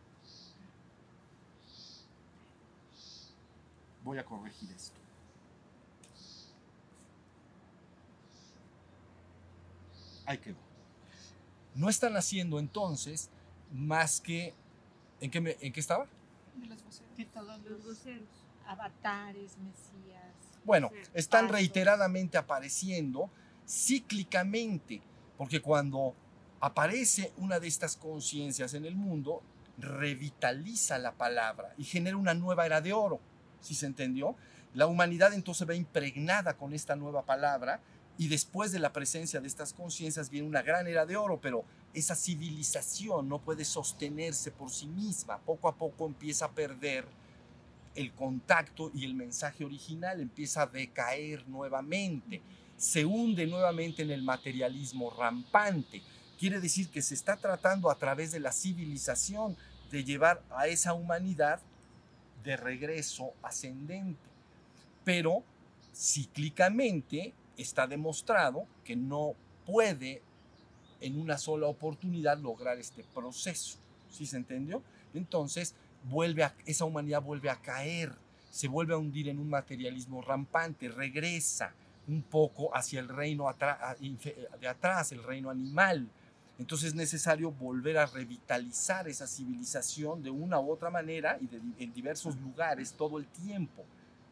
Voy 4.04 4.18
a 4.18 4.24
corregir 4.24 4.70
esto. 4.72 4.98
Ahí 10.26 10.38
quedó. 10.38 10.56
no 11.74 11.88
están 11.88 12.16
haciendo 12.16 12.58
entonces 12.58 13.30
más 13.72 14.20
que... 14.20 14.54
¿En 15.20 15.30
qué, 15.30 15.56
en 15.60 15.72
qué 15.72 15.80
estaba? 15.80 16.08
De 16.54 16.66
los 16.66 16.82
voceros. 16.84 17.12
Que 17.16 17.24
todos 17.26 17.58
Los 17.62 17.70
los 17.70 17.84
voceros. 17.84 18.28
avatares, 18.66 19.56
mesías. 19.58 20.34
Bueno, 20.64 20.90
están 21.14 21.46
Pasos. 21.46 21.56
reiteradamente 21.58 22.38
apareciendo 22.38 23.30
cíclicamente, 23.66 25.02
porque 25.36 25.60
cuando 25.60 26.14
aparece 26.60 27.32
una 27.36 27.58
de 27.60 27.68
estas 27.68 27.96
conciencias 27.96 28.74
en 28.74 28.84
el 28.84 28.94
mundo, 28.94 29.42
revitaliza 29.78 30.98
la 30.98 31.12
palabra 31.12 31.74
y 31.78 31.84
genera 31.84 32.16
una 32.16 32.34
nueva 32.34 32.66
era 32.66 32.80
de 32.80 32.92
oro. 32.92 33.20
¿Sí 33.60 33.74
se 33.74 33.86
entendió? 33.86 34.36
La 34.74 34.86
humanidad 34.86 35.32
entonces 35.32 35.68
va 35.68 35.74
impregnada 35.74 36.54
con 36.56 36.72
esta 36.72 36.96
nueva 36.96 37.22
palabra 37.24 37.80
y 38.18 38.28
después 38.28 38.72
de 38.72 38.78
la 38.78 38.92
presencia 38.92 39.40
de 39.40 39.48
estas 39.48 39.72
conciencias 39.72 40.30
viene 40.30 40.46
una 40.48 40.62
gran 40.62 40.86
era 40.86 41.06
de 41.06 41.16
oro, 41.16 41.40
pero 41.40 41.64
esa 41.94 42.14
civilización 42.14 43.28
no 43.28 43.38
puede 43.38 43.64
sostenerse 43.64 44.50
por 44.50 44.70
sí 44.70 44.86
misma. 44.86 45.38
Poco 45.38 45.68
a 45.68 45.76
poco 45.76 46.06
empieza 46.06 46.46
a 46.46 46.50
perder 46.50 47.06
el 47.94 48.12
contacto 48.12 48.90
y 48.94 49.04
el 49.04 49.14
mensaje 49.14 49.64
original 49.64 50.20
empieza 50.20 50.62
a 50.62 50.66
decaer 50.66 51.46
nuevamente, 51.48 52.40
se 52.76 53.04
hunde 53.04 53.46
nuevamente 53.46 54.02
en 54.02 54.10
el 54.10 54.22
materialismo 54.22 55.10
rampante. 55.10 56.02
Quiere 56.38 56.60
decir 56.60 56.88
que 56.88 57.02
se 57.02 57.14
está 57.14 57.36
tratando 57.36 57.90
a 57.90 57.98
través 57.98 58.32
de 58.32 58.40
la 58.40 58.52
civilización 58.52 59.56
de 59.90 60.04
llevar 60.04 60.42
a 60.50 60.66
esa 60.66 60.94
humanidad 60.94 61.60
de 62.42 62.56
regreso 62.56 63.34
ascendente. 63.42 64.20
Pero 65.04 65.44
cíclicamente 65.94 67.34
está 67.56 67.86
demostrado 67.86 68.66
que 68.84 68.96
no 68.96 69.34
puede 69.66 70.22
en 71.02 71.20
una 71.20 71.38
sola 71.38 71.66
oportunidad 71.66 72.38
lograr 72.38 72.78
este 72.78 73.04
proceso. 73.04 73.78
¿Sí 74.10 74.26
se 74.26 74.36
entendió? 74.36 74.82
Entonces, 75.14 75.74
vuelve 76.04 76.44
a, 76.44 76.54
esa 76.66 76.84
humanidad 76.84 77.22
vuelve 77.22 77.50
a 77.50 77.56
caer, 77.56 78.12
se 78.50 78.68
vuelve 78.68 78.94
a 78.94 78.98
hundir 78.98 79.28
en 79.28 79.38
un 79.38 79.48
materialismo 79.48 80.22
rampante, 80.22 80.88
regresa 80.88 81.72
un 82.08 82.22
poco 82.22 82.74
hacia 82.76 83.00
el 83.00 83.08
reino 83.08 83.46
de 84.60 84.68
atrás, 84.68 85.12
el 85.12 85.22
reino 85.22 85.50
animal. 85.50 86.08
Entonces 86.58 86.88
es 86.88 86.94
necesario 86.94 87.50
volver 87.50 87.98
a 87.98 88.06
revitalizar 88.06 89.08
esa 89.08 89.26
civilización 89.26 90.22
de 90.22 90.30
una 90.30 90.60
u 90.60 90.70
otra 90.70 90.90
manera 90.90 91.38
y 91.40 91.82
en 91.82 91.92
diversos 91.92 92.36
lugares 92.36 92.92
todo 92.92 93.18
el 93.18 93.26
tiempo 93.26 93.84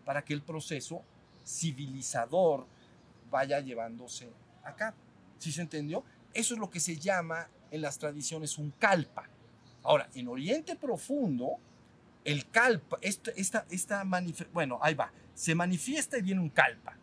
para 0.05 0.23
que 0.23 0.35
el 0.35 0.43
proceso 0.43 1.03
civilizador 1.47 2.67
vaya 3.31 3.61
llevándose 3.61 4.29
a 4.65 4.75
cabo. 4.75 4.97
¿Sí 5.39 5.51
se 5.51 5.63
entendió? 5.63 6.05
Eso 6.35 6.55
es 6.55 6.61
lo 6.61 6.71
que 6.71 6.81
se 6.81 6.97
llama 6.97 7.49
en 7.71 7.83
las 7.83 7.99
tradiciones 7.99 8.59
un 8.59 8.71
kalpa. 8.73 9.29
Ahora, 9.83 10.09
en 10.15 10.29
Oriente 10.29 10.77
Profundo, 10.77 11.57
el 12.25 12.49
kalpa, 12.51 12.99
esta, 13.01 13.31
esta, 13.33 13.67
esta 13.71 14.05
bueno, 14.53 14.79
ahí 14.83 14.95
va, 14.95 15.11
se 15.35 15.55
manifiesta 15.55 16.19
y 16.19 16.23
viene 16.23 16.41
un 16.41 16.51
kalpa, 16.51 16.95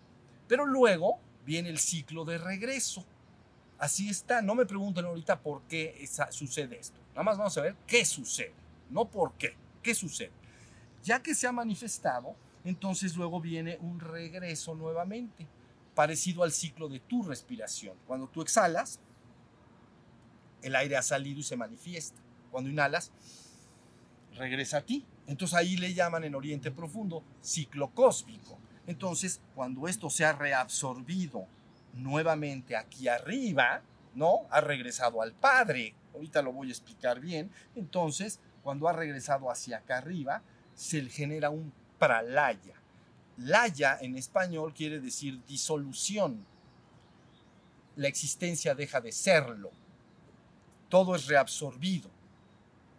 pero 0.47 0.65
luego 0.65 1.19
viene 1.45 1.69
el 1.69 1.79
ciclo 1.79 2.23
de 2.23 2.37
regreso. 2.37 3.03
Así 3.79 4.09
está, 4.09 4.41
no 4.41 4.55
me 4.55 4.65
pregunten 4.65 5.05
ahorita 5.05 5.39
por 5.39 5.61
qué 5.63 5.97
esa- 6.01 6.31
sucede 6.31 6.79
esto. 6.79 6.97
Nada 7.11 7.23
más 7.23 7.37
vamos 7.37 7.57
a 7.57 7.61
ver 7.61 7.75
qué 7.87 8.05
sucede, 8.05 8.53
no 8.91 9.05
por 9.05 9.33
qué, 9.33 9.55
qué 9.81 9.95
sucede. 9.95 10.31
Ya 11.03 11.21
que 11.21 11.33
se 11.35 11.47
ha 11.47 11.51
manifestado, 11.51 12.35
entonces 12.63 13.15
luego 13.15 13.39
viene 13.39 13.77
un 13.81 13.99
regreso 13.99 14.75
nuevamente, 14.75 15.47
parecido 15.95 16.43
al 16.43 16.51
ciclo 16.51 16.87
de 16.89 16.99
tu 16.99 17.23
respiración. 17.23 17.95
Cuando 18.05 18.27
tú 18.27 18.41
exhalas, 18.41 18.99
el 20.61 20.75
aire 20.75 20.97
ha 20.97 21.01
salido 21.01 21.39
y 21.39 21.43
se 21.43 21.57
manifiesta. 21.57 22.19
Cuando 22.51 22.69
inhalas, 22.69 23.11
regresa 24.35 24.77
a 24.77 24.81
ti. 24.81 25.05
Entonces 25.27 25.57
ahí 25.57 25.77
le 25.77 25.93
llaman 25.93 26.23
en 26.23 26.35
Oriente 26.35 26.71
Profundo 26.71 27.23
ciclo 27.41 27.89
cósmico. 27.89 28.57
Entonces, 28.85 29.41
cuando 29.53 29.87
esto 29.87 30.09
se 30.09 30.23
ha 30.23 30.31
reabsorbido 30.31 31.45
nuevamente 31.93 32.75
aquí 32.75 33.09
arriba, 33.09 33.81
¿no? 34.15 34.47
Ha 34.49 34.61
regresado 34.61 35.21
al 35.21 35.33
Padre. 35.33 35.93
Ahorita 36.13 36.41
lo 36.41 36.53
voy 36.53 36.69
a 36.69 36.71
explicar 36.71 37.19
bien. 37.19 37.51
Entonces, 37.75 38.39
cuando 38.63 38.87
ha 38.87 38.93
regresado 38.93 39.51
hacia 39.51 39.77
acá 39.77 39.97
arriba, 39.97 40.41
se 40.73 41.01
le 41.01 41.09
genera 41.09 41.49
un 41.49 41.73
pralaya. 41.99 42.75
Laya 43.37 43.97
en 43.99 44.17
español 44.17 44.73
quiere 44.73 44.99
decir 44.99 45.43
disolución. 45.45 46.45
La 47.95 48.07
existencia 48.07 48.73
deja 48.73 49.01
de 49.01 49.11
serlo. 49.11 49.71
Todo 50.89 51.15
es 51.15 51.27
reabsorbido. 51.27 52.09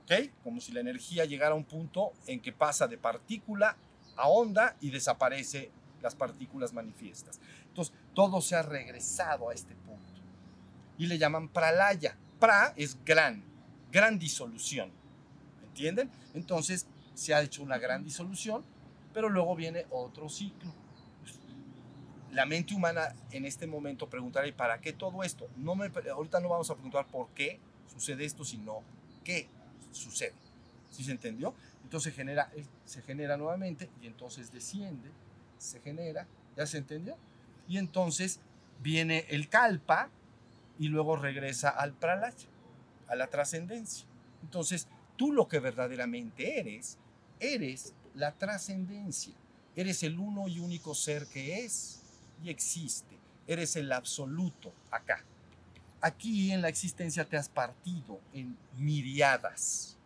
¿Ok? 0.04 0.30
Como 0.42 0.60
si 0.60 0.72
la 0.72 0.80
energía 0.80 1.24
llegara 1.24 1.52
a 1.52 1.56
un 1.56 1.64
punto 1.64 2.12
en 2.26 2.40
que 2.40 2.52
pasa 2.52 2.86
de 2.86 2.98
partícula 2.98 3.76
a 4.16 4.28
onda 4.28 4.76
y 4.80 4.90
desaparece 4.90 5.70
las 6.02 6.14
partículas 6.14 6.72
manifiestas. 6.72 7.40
Entonces, 7.68 7.94
todo 8.14 8.40
se 8.40 8.56
ha 8.56 8.62
regresado 8.62 9.50
a 9.50 9.54
este 9.54 9.74
punto. 9.74 10.02
Y 10.96 11.06
le 11.06 11.18
llaman 11.18 11.48
pralaya. 11.48 12.16
Pra 12.38 12.72
es 12.76 12.96
gran, 13.04 13.42
gran 13.90 14.18
disolución. 14.18 14.90
¿Entienden? 15.64 16.10
Entonces, 16.34 16.86
se 17.14 17.34
ha 17.34 17.42
hecho 17.42 17.62
una 17.62 17.78
gran 17.78 18.04
disolución, 18.04 18.64
pero 19.12 19.28
luego 19.28 19.56
viene 19.56 19.86
otro 19.90 20.28
ciclo. 20.28 20.72
La 22.30 22.46
mente 22.46 22.74
humana 22.74 23.14
en 23.32 23.44
este 23.44 23.66
momento 23.66 24.08
preguntará, 24.08 24.46
¿y 24.46 24.52
para 24.52 24.80
qué 24.80 24.92
todo 24.92 25.24
esto? 25.24 25.48
No 25.56 25.74
me, 25.74 25.90
ahorita 26.12 26.40
no 26.40 26.48
vamos 26.48 26.70
a 26.70 26.74
preguntar 26.74 27.06
por 27.06 27.28
qué 27.30 27.58
sucede 27.88 28.24
esto, 28.24 28.44
sino 28.44 28.82
qué 29.24 29.48
sucede. 29.92 30.34
¿Sí 30.90 31.04
se 31.04 31.12
entendió? 31.12 31.54
Entonces 31.84 32.14
genera, 32.14 32.50
se 32.84 33.02
genera 33.02 33.36
nuevamente 33.36 33.88
y 34.02 34.06
entonces 34.06 34.52
desciende, 34.52 35.10
se 35.58 35.80
genera, 35.80 36.26
¿ya 36.56 36.66
se 36.66 36.78
entendió? 36.78 37.16
Y 37.66 37.78
entonces 37.78 38.40
viene 38.82 39.26
el 39.28 39.48
kalpa 39.48 40.10
y 40.78 40.88
luego 40.88 41.16
regresa 41.16 41.70
al 41.70 41.92
pralaya, 41.92 42.48
a 43.08 43.16
la 43.16 43.26
trascendencia. 43.28 44.06
Entonces, 44.42 44.86
tú 45.16 45.32
lo 45.32 45.48
que 45.48 45.58
verdaderamente 45.58 46.60
eres, 46.60 46.98
eres 47.40 47.94
la 48.14 48.32
trascendencia. 48.32 49.34
Eres 49.76 50.02
el 50.02 50.18
uno 50.18 50.48
y 50.48 50.58
único 50.58 50.94
ser 50.94 51.26
que 51.26 51.64
es 51.64 52.00
y 52.42 52.50
existe. 52.50 53.16
Eres 53.46 53.76
el 53.76 53.92
absoluto 53.92 54.72
acá. 54.90 55.24
Aquí 56.00 56.52
en 56.52 56.62
la 56.62 56.68
existencia 56.68 57.24
te 57.24 57.36
has 57.36 57.48
partido 57.48 58.20
en 58.32 58.56
miriadas, 58.76 59.96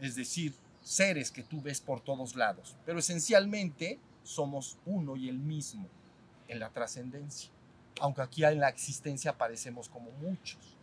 es 0.00 0.16
decir, 0.16 0.54
seres 0.82 1.30
que 1.30 1.42
tú 1.42 1.60
ves 1.60 1.80
por 1.80 2.00
todos 2.00 2.34
lados, 2.34 2.76
pero 2.84 2.98
esencialmente 2.98 4.00
somos 4.24 4.78
uno 4.84 5.16
y 5.16 5.28
el 5.28 5.38
mismo 5.38 5.86
en 6.48 6.58
la 6.58 6.70
trascendencia, 6.70 7.50
aunque 8.00 8.22
aquí 8.22 8.44
en 8.44 8.58
la 8.58 8.68
existencia 8.68 9.36
parecemos 9.36 9.88
como 9.88 10.10
muchos. 10.12 10.76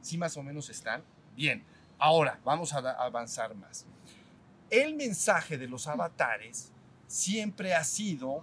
¿Sí 0.00 0.16
más 0.16 0.36
o 0.36 0.42
menos 0.42 0.70
están? 0.70 1.02
Bien, 1.36 1.62
ahora 1.98 2.40
vamos 2.44 2.72
a 2.72 2.78
avanzar 2.78 3.54
más. 3.54 3.84
El 4.70 4.94
mensaje 4.94 5.58
de 5.58 5.68
los 5.68 5.86
avatares 5.86 6.72
siempre 7.06 7.74
ha 7.74 7.84
sido, 7.84 8.42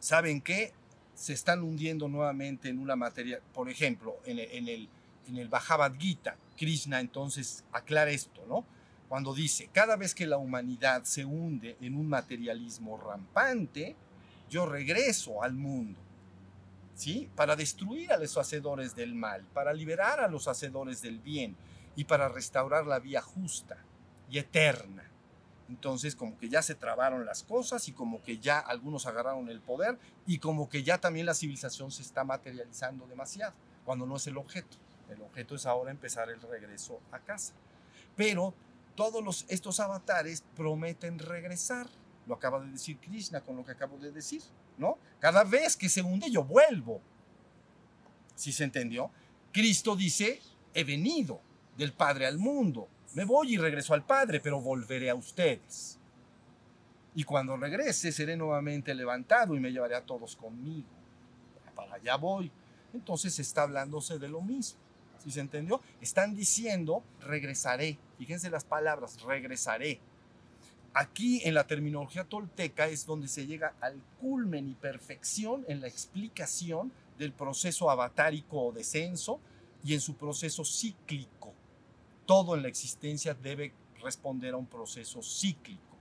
¿saben 0.00 0.40
qué? 0.40 0.74
Se 1.18 1.32
están 1.32 1.64
hundiendo 1.64 2.06
nuevamente 2.06 2.68
en 2.68 2.78
una 2.78 2.94
materia, 2.94 3.40
por 3.52 3.68
ejemplo, 3.68 4.18
en 4.24 4.38
el, 4.38 4.50
en 4.52 4.68
el, 4.68 4.88
en 5.26 5.36
el 5.36 5.48
Bhagavad 5.48 5.94
Gita, 5.98 6.36
Krishna 6.56 7.00
entonces 7.00 7.64
aclara 7.72 8.12
esto, 8.12 8.44
¿no? 8.48 8.64
Cuando 9.08 9.34
dice, 9.34 9.68
cada 9.72 9.96
vez 9.96 10.14
que 10.14 10.28
la 10.28 10.38
humanidad 10.38 11.02
se 11.02 11.24
hunde 11.24 11.76
en 11.80 11.96
un 11.96 12.08
materialismo 12.08 12.98
rampante, 12.98 13.96
yo 14.48 14.64
regreso 14.64 15.42
al 15.42 15.54
mundo, 15.54 15.98
¿sí? 16.94 17.28
Para 17.34 17.56
destruir 17.56 18.12
a 18.12 18.16
los 18.16 18.38
hacedores 18.38 18.94
del 18.94 19.16
mal, 19.16 19.44
para 19.52 19.72
liberar 19.72 20.20
a 20.20 20.28
los 20.28 20.46
hacedores 20.46 21.02
del 21.02 21.18
bien 21.18 21.56
y 21.96 22.04
para 22.04 22.28
restaurar 22.28 22.86
la 22.86 23.00
vía 23.00 23.20
justa 23.20 23.76
y 24.30 24.38
eterna. 24.38 25.10
Entonces, 25.68 26.16
como 26.16 26.38
que 26.38 26.48
ya 26.48 26.62
se 26.62 26.74
trabaron 26.74 27.26
las 27.26 27.42
cosas 27.42 27.88
y 27.88 27.92
como 27.92 28.22
que 28.22 28.38
ya 28.38 28.58
algunos 28.58 29.06
agarraron 29.06 29.50
el 29.50 29.60
poder 29.60 29.98
y 30.26 30.38
como 30.38 30.68
que 30.68 30.82
ya 30.82 30.98
también 30.98 31.26
la 31.26 31.34
civilización 31.34 31.90
se 31.90 32.02
está 32.02 32.24
materializando 32.24 33.06
demasiado, 33.06 33.52
cuando 33.84 34.06
no 34.06 34.16
es 34.16 34.26
el 34.26 34.38
objeto. 34.38 34.76
El 35.10 35.22
objeto 35.22 35.54
es 35.54 35.66
ahora 35.66 35.90
empezar 35.90 36.30
el 36.30 36.40
regreso 36.40 37.00
a 37.12 37.18
casa. 37.18 37.52
Pero 38.16 38.54
todos 38.94 39.22
los, 39.22 39.44
estos 39.48 39.78
avatares 39.80 40.42
prometen 40.56 41.18
regresar. 41.18 41.88
Lo 42.26 42.34
acaba 42.34 42.60
de 42.60 42.70
decir 42.70 42.98
Krishna 42.98 43.40
con 43.40 43.56
lo 43.56 43.64
que 43.64 43.72
acabo 43.72 43.96
de 43.98 44.10
decir, 44.10 44.42
¿no? 44.76 44.98
Cada 45.18 45.44
vez 45.44 45.76
que 45.76 45.88
se 45.88 46.02
hunde 46.02 46.30
yo 46.30 46.44
vuelvo. 46.44 47.00
¿Sí 48.34 48.52
se 48.52 48.64
entendió? 48.64 49.10
Cristo 49.52 49.96
dice, 49.96 50.40
he 50.74 50.84
venido 50.84 51.40
del 51.76 51.92
Padre 51.92 52.26
al 52.26 52.38
mundo. 52.38 52.88
Me 53.14 53.24
voy 53.24 53.54
y 53.54 53.56
regreso 53.56 53.94
al 53.94 54.04
Padre, 54.04 54.40
pero 54.40 54.60
volveré 54.60 55.10
a 55.10 55.14
ustedes. 55.14 55.98
Y 57.14 57.24
cuando 57.24 57.56
regrese 57.56 58.12
seré 58.12 58.36
nuevamente 58.36 58.94
levantado 58.94 59.56
y 59.56 59.60
me 59.60 59.72
llevaré 59.72 59.96
a 59.96 60.04
todos 60.04 60.36
conmigo. 60.36 60.88
Para 61.74 61.94
allá 61.94 62.16
voy. 62.16 62.50
Entonces 62.92 63.38
está 63.38 63.62
hablándose 63.62 64.18
de 64.18 64.28
lo 64.28 64.40
mismo. 64.40 64.78
¿Sí 65.22 65.30
se 65.30 65.40
entendió? 65.40 65.80
Están 66.00 66.36
diciendo, 66.36 67.02
regresaré. 67.20 67.98
Fíjense 68.18 68.50
las 68.50 68.64
palabras, 68.64 69.20
regresaré. 69.22 70.00
Aquí 70.94 71.42
en 71.44 71.54
la 71.54 71.66
terminología 71.66 72.24
tolteca 72.24 72.88
es 72.88 73.04
donde 73.04 73.28
se 73.28 73.46
llega 73.46 73.74
al 73.80 74.00
culmen 74.20 74.68
y 74.68 74.74
perfección 74.74 75.64
en 75.68 75.80
la 75.80 75.88
explicación 75.88 76.92
del 77.18 77.32
proceso 77.32 77.90
avatárico 77.90 78.60
o 78.60 78.72
descenso 78.72 79.40
y 79.84 79.94
en 79.94 80.00
su 80.00 80.14
proceso 80.14 80.64
cíclico. 80.64 81.52
Todo 82.28 82.54
en 82.54 82.60
la 82.60 82.68
existencia 82.68 83.32
debe 83.32 83.72
responder 84.02 84.52
a 84.52 84.58
un 84.58 84.66
proceso 84.66 85.22
cíclico. 85.22 85.96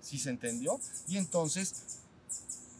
¿Sí 0.00 0.18
se 0.18 0.30
entendió? 0.30 0.80
Y 1.06 1.18
entonces, 1.18 2.00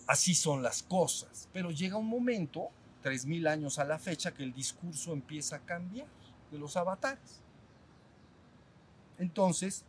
así 0.06 0.34
son 0.34 0.62
las 0.62 0.82
cosas. 0.82 1.50
Pero 1.52 1.70
llega 1.70 1.98
un 1.98 2.08
momento, 2.08 2.70
3.000 3.04 3.46
años 3.48 3.78
a 3.78 3.84
la 3.84 3.98
fecha, 3.98 4.32
que 4.32 4.44
el 4.44 4.54
discurso 4.54 5.12
empieza 5.12 5.56
a 5.56 5.58
cambiar 5.58 6.08
de 6.50 6.58
los 6.58 6.74
avatares. 6.78 7.42
Entonces, 9.18 9.84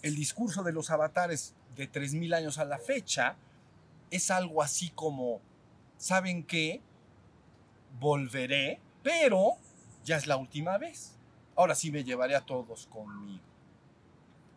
el 0.00 0.16
discurso 0.16 0.62
de 0.62 0.72
los 0.72 0.88
avatares 0.88 1.52
de 1.76 1.92
3.000 1.92 2.34
años 2.34 2.56
a 2.56 2.64
la 2.64 2.78
fecha 2.78 3.36
es 4.10 4.30
algo 4.30 4.62
así 4.62 4.88
como, 4.88 5.42
¿saben 5.98 6.44
qué? 6.44 6.80
Volveré, 8.00 8.80
pero 9.02 9.56
ya 10.04 10.16
es 10.16 10.26
la 10.26 10.36
última 10.36 10.78
vez. 10.78 11.18
Ahora 11.56 11.74
sí 11.74 11.90
me 11.90 12.04
llevaré 12.04 12.34
a 12.34 12.40
todos 12.40 12.86
conmigo. 12.86 13.42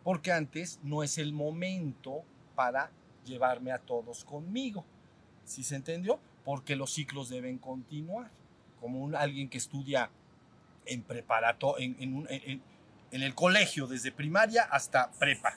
Porque 0.04 0.32
antes 0.32 0.80
no 0.82 1.02
es 1.02 1.18
el 1.18 1.32
momento 1.32 2.22
para 2.54 2.90
llevarme 3.24 3.72
a 3.72 3.78
todos 3.78 4.24
conmigo. 4.24 4.84
¿Sí 5.44 5.62
se 5.62 5.76
entendió? 5.76 6.18
Porque 6.44 6.76
los 6.76 6.92
ciclos 6.92 7.28
deben 7.28 7.58
continuar. 7.58 8.30
Como 8.80 9.00
un, 9.00 9.14
alguien 9.14 9.48
que 9.48 9.58
estudia 9.58 10.10
en 10.86 11.02
preparato, 11.02 11.78
en, 11.78 11.96
en, 12.00 12.62
en 13.12 13.22
el 13.22 13.34
colegio, 13.34 13.86
desde 13.86 14.10
primaria 14.10 14.62
hasta 14.64 15.10
prepa. 15.12 15.54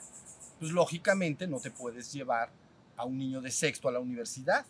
Pues 0.60 0.70
lógicamente 0.70 1.46
no 1.46 1.58
te 1.58 1.70
puedes 1.70 2.12
llevar 2.12 2.50
a 2.96 3.04
un 3.04 3.18
niño 3.18 3.40
de 3.40 3.50
sexto 3.50 3.88
a 3.88 3.92
la 3.92 4.00
universidad. 4.00 4.64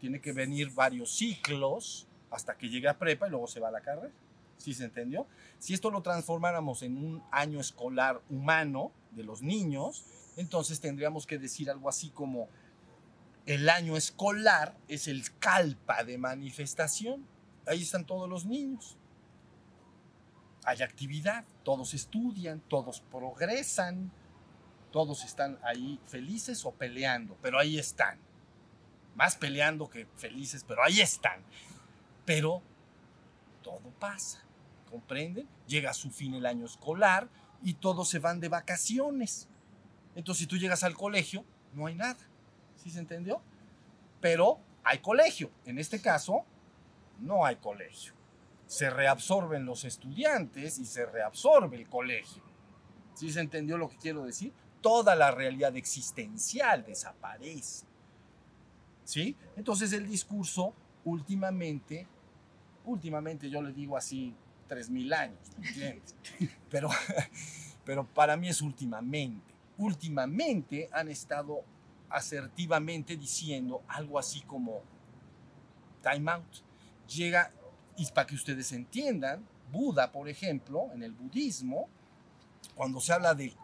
Tiene 0.00 0.20
que 0.20 0.32
venir 0.32 0.70
varios 0.72 1.10
ciclos 1.16 2.06
hasta 2.30 2.56
que 2.56 2.68
llegue 2.68 2.88
a 2.88 2.98
prepa 2.98 3.26
y 3.26 3.30
luego 3.30 3.46
se 3.46 3.60
va 3.60 3.68
a 3.68 3.72
la 3.72 3.80
carrera. 3.80 4.12
¿Sí 4.58 4.74
se 4.74 4.84
entendió? 4.84 5.26
Si 5.58 5.74
esto 5.74 5.90
lo 5.90 6.02
transformáramos 6.02 6.82
en 6.82 6.96
un 6.96 7.22
año 7.30 7.60
escolar 7.60 8.20
humano 8.30 8.92
de 9.12 9.24
los 9.24 9.42
niños, 9.42 10.04
entonces 10.36 10.80
tendríamos 10.80 11.26
que 11.26 11.38
decir 11.38 11.70
algo 11.70 11.88
así 11.88 12.10
como 12.10 12.48
el 13.46 13.68
año 13.68 13.96
escolar 13.96 14.76
es 14.88 15.06
el 15.06 15.22
calpa 15.38 16.02
de 16.04 16.18
manifestación. 16.18 17.26
Ahí 17.66 17.82
están 17.82 18.04
todos 18.04 18.28
los 18.28 18.44
niños. 18.44 18.96
Hay 20.64 20.82
actividad, 20.82 21.44
todos 21.62 21.94
estudian, 21.94 22.60
todos 22.60 23.00
progresan, 23.00 24.10
todos 24.90 25.24
están 25.24 25.58
ahí 25.62 26.00
felices 26.06 26.64
o 26.64 26.72
peleando, 26.72 27.36
pero 27.40 27.58
ahí 27.58 27.78
están. 27.78 28.18
Más 29.16 29.34
peleando 29.34 29.90
que 29.90 30.06
felices, 30.16 30.64
pero 30.66 30.84
ahí 30.84 31.00
están. 31.00 31.42
Pero 32.24 32.62
todo 33.62 33.90
pasa, 33.98 34.44
¿comprenden? 34.90 35.48
Llega 35.66 35.90
a 35.90 35.94
su 35.94 36.10
fin 36.10 36.34
el 36.34 36.46
año 36.46 36.66
escolar 36.66 37.28
y 37.62 37.74
todos 37.74 38.08
se 38.08 38.20
van 38.20 38.38
de 38.38 38.48
vacaciones. 38.48 39.48
Entonces, 40.14 40.40
si 40.40 40.46
tú 40.46 40.56
llegas 40.56 40.84
al 40.84 40.94
colegio, 40.94 41.44
no 41.72 41.86
hay 41.86 41.94
nada. 41.94 42.18
¿Sí 42.76 42.90
se 42.90 43.00
entendió? 43.00 43.42
Pero 44.20 44.60
hay 44.84 44.98
colegio. 44.98 45.50
En 45.64 45.78
este 45.78 46.00
caso, 46.00 46.44
no 47.18 47.44
hay 47.44 47.56
colegio. 47.56 48.12
Se 48.66 48.90
reabsorben 48.90 49.64
los 49.64 49.84
estudiantes 49.84 50.78
y 50.78 50.84
se 50.86 51.06
reabsorbe 51.06 51.76
el 51.76 51.88
colegio. 51.88 52.42
¿Sí 53.14 53.32
se 53.32 53.40
entendió 53.40 53.78
lo 53.78 53.88
que 53.88 53.96
quiero 53.96 54.24
decir? 54.24 54.52
Toda 54.82 55.16
la 55.16 55.30
realidad 55.30 55.74
existencial 55.76 56.84
desaparece. 56.84 57.86
¿Sí? 59.06 59.36
Entonces 59.56 59.92
el 59.92 60.04
discurso 60.04 60.74
últimamente, 61.04 62.08
últimamente 62.84 63.48
yo 63.48 63.62
le 63.62 63.72
digo 63.72 63.96
así, 63.96 64.34
3.000 64.68 65.14
años, 65.14 65.38
¿me 65.58 65.68
entiendes? 65.68 66.16
Pero, 66.68 66.90
pero 67.84 68.04
para 68.04 68.36
mí 68.36 68.48
es 68.48 68.60
últimamente. 68.60 69.54
Últimamente 69.78 70.90
han 70.92 71.08
estado 71.08 71.62
asertivamente 72.10 73.16
diciendo 73.16 73.82
algo 73.86 74.18
así 74.18 74.40
como 74.40 74.82
time 76.02 76.32
out. 76.32 76.56
Llega, 77.06 77.52
y 77.96 78.04
para 78.06 78.26
que 78.26 78.34
ustedes 78.34 78.72
entiendan, 78.72 79.46
Buda, 79.70 80.10
por 80.10 80.28
ejemplo, 80.28 80.90
en 80.92 81.04
el 81.04 81.12
budismo, 81.12 81.88
cuando 82.74 83.00
se 83.00 83.12
habla 83.12 83.34
de 83.34 83.54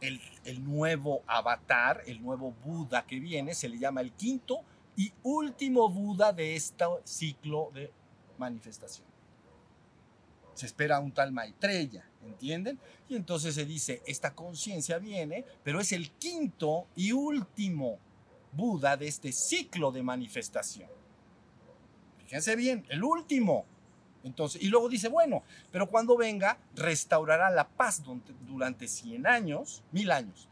el, 0.00 0.64
nuevo 0.64 1.22
avatar, 1.26 2.02
el 2.06 2.22
nuevo 2.22 2.52
Buda 2.64 3.06
que 3.06 3.20
viene, 3.20 3.54
se 3.54 3.68
le 3.68 3.78
llama 3.78 4.00
el 4.00 4.12
quinto 4.12 4.60
y 4.96 5.12
último 5.22 5.88
Buda 5.88 6.32
de 6.32 6.56
este 6.56 6.84
ciclo 7.04 7.70
de 7.74 7.92
manifestación. 8.38 9.06
Se 10.54 10.66
espera 10.66 10.98
un 10.98 11.12
tal 11.12 11.32
Maitreya, 11.32 12.04
¿entienden? 12.24 12.78
Y 13.08 13.16
entonces 13.16 13.54
se 13.54 13.64
dice, 13.64 14.02
esta 14.06 14.34
conciencia 14.34 14.98
viene, 14.98 15.44
pero 15.62 15.80
es 15.80 15.92
el 15.92 16.10
quinto 16.10 16.86
y 16.96 17.12
último 17.12 17.98
Buda 18.52 18.96
de 18.96 19.06
este 19.06 19.32
ciclo 19.32 19.92
de 19.92 20.02
manifestación. 20.02 20.88
Fíjense 22.24 22.56
bien, 22.56 22.84
el 22.88 23.04
último. 23.04 23.64
Entonces, 24.24 24.62
y 24.62 24.68
luego 24.68 24.88
dice, 24.88 25.08
bueno, 25.08 25.42
pero 25.70 25.86
cuando 25.88 26.16
venga, 26.16 26.58
restaurará 26.74 27.50
la 27.50 27.68
paz 27.68 28.02
durante 28.46 28.88
100 28.88 29.26
años, 29.26 29.82
mil 29.92 30.10
años. 30.10 30.48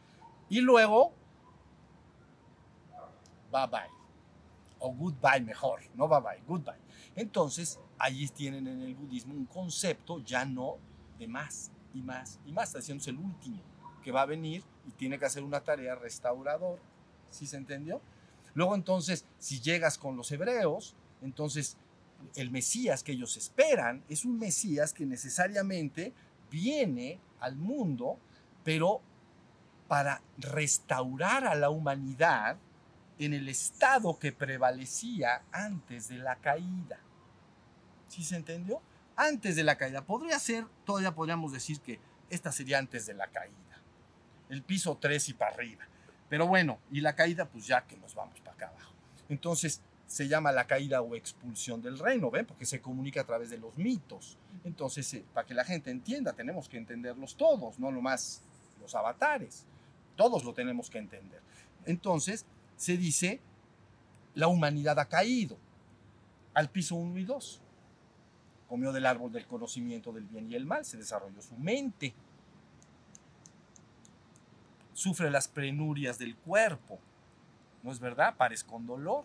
Y 0.49 0.61
luego, 0.61 1.13
bye 3.53 3.67
bye. 3.67 3.91
O 4.79 4.93
goodbye 4.93 5.41
mejor, 5.41 5.81
no 5.95 6.07
bye 6.07 6.21
bye, 6.21 6.43
goodbye. 6.47 6.81
Entonces, 7.15 7.81
allí 7.99 8.29
tienen 8.29 8.67
en 8.67 8.83
el 8.83 8.95
budismo 8.95 9.35
un 9.35 9.47
concepto 9.47 10.23
ya 10.23 10.45
no 10.45 10.77
de 11.19 11.27
más 11.27 11.71
y 11.95 12.03
más 12.03 12.39
y 12.47 12.53
más. 12.53 12.75
Es 12.75 12.89
el 12.89 13.19
último 13.19 13.61
que 14.05 14.13
va 14.13 14.23
a 14.23 14.27
venir 14.27 14.63
y 14.87 14.93
tiene 14.93 15.19
que 15.19 15.25
hacer 15.25 15.43
una 15.43 15.61
tarea 15.61 15.95
restaurador. 15.95 16.79
¿Sí 17.31 17.47
se 17.47 17.57
entendió? 17.57 18.01
Luego 18.55 18.75
entonces, 18.75 19.27
si 19.39 19.61
llegas 19.61 19.99
con 19.99 20.17
los 20.17 20.31
hebreos, 20.31 20.95
entonces 21.23 21.77
el 22.35 22.51
Mesías 22.51 23.03
que 23.03 23.13
ellos 23.13 23.37
esperan 23.37 24.05
es 24.09 24.25
un 24.25 24.39
Mesías 24.39 24.93
que 24.93 25.07
necesariamente 25.07 26.13
viene 26.51 27.21
al 27.41 27.57
mundo, 27.57 28.19
pero 28.65 29.01
para 29.89 30.23
restaurar 30.39 31.47
a 31.47 31.55
la 31.55 31.71
humanidad 31.71 32.57
en 33.19 33.33
el 33.33 33.49
estado 33.49 34.19
que 34.19 34.33
prevalecía 34.33 35.43
antes 35.53 36.09
de 36.09 36.19
la 36.19 36.37
caída. 36.37 36.99
¿Sí 38.09 38.23
se 38.23 38.37
entendió? 38.37 38.81
Antes 39.17 39.57
de 39.57 39.65
la 39.65 39.77
caída. 39.77 40.03
Podría 40.05 40.39
ser, 40.39 40.67
todavía 40.85 41.15
podríamos 41.15 41.53
decir 41.53 41.81
que 41.81 41.99
esta 42.29 42.53
sería 42.53 42.79
antes 42.79 43.07
de 43.07 43.15
la 43.15 43.29
caída. 43.29 43.57
El 44.49 44.63
piso 44.63 44.99
3 45.01 45.31
y 45.31 45.35
para 45.35 45.55
arriba. 45.55 45.85
Pero 46.29 46.47
bueno, 46.47 46.79
y 46.91 47.01
la 47.01 47.15
caída, 47.15 47.47
pues 47.47 47.67
ya 47.67 47.87
que 47.87 47.97
nos 47.97 48.15
vamos 48.15 48.41
para 48.41 48.53
acá 48.53 48.69
abajo. 48.69 48.93
Entonces, 49.29 49.81
se 50.07 50.29
llama 50.29 50.53
la 50.53 50.67
caída 50.67 51.03
o 51.03 51.15
expulsión 51.17 51.83
del 51.83 51.99
reino, 51.99 52.31
¿ven? 52.31 52.47
Porque 52.47 52.65
se 52.65 52.81
comunica 52.81 53.23
a 53.23 53.25
través 53.25 53.51
de 53.51 53.59
los 53.59 53.77
mitos. 53.77 54.39
Entonces, 54.65 55.13
eh, 55.15 55.25
para 55.35 55.47
que 55.47 55.55
la 55.55 55.65
gente 55.65 55.91
entienda, 55.91 56.33
tenemos 56.33 56.69
que 56.69 56.77
entenderlos 56.77 57.37
todos, 57.37 57.79
no 57.79 57.91
nomás 57.91 58.43
los 58.81 58.95
avatares. 58.95 59.65
Todos 60.15 60.45
lo 60.45 60.55
tenemos 60.55 60.89
que 60.89 60.99
entender. 60.99 61.41
Entonces, 61.85 62.47
se 62.77 62.97
dice, 62.97 63.41
la 64.35 64.49
humanidad 64.49 64.99
ha 64.99 65.07
caído 65.07 65.57
al 66.55 66.71
piso 66.71 66.95
1 66.95 67.19
y 67.19 67.25
2. 67.25 67.61
Comió 68.69 68.93
del 68.93 69.07
árbol 69.07 69.33
del 69.33 69.47
conocimiento 69.47 70.13
del 70.13 70.25
bien 70.25 70.51
y 70.51 70.55
el 70.55 70.67
mal, 70.67 70.85
se 70.85 70.97
desarrolló 70.97 71.43
su 71.43 71.57
mente. 71.57 72.15
Sufre 74.93 75.31
las 75.31 75.49
penurias 75.49 76.19
del 76.19 76.37
cuerpo, 76.37 76.99
¿no 77.83 77.93
es 77.93 78.01
verdad? 78.01 78.37
Pares 78.37 78.65
con 78.65 78.87
dolor 78.87 79.25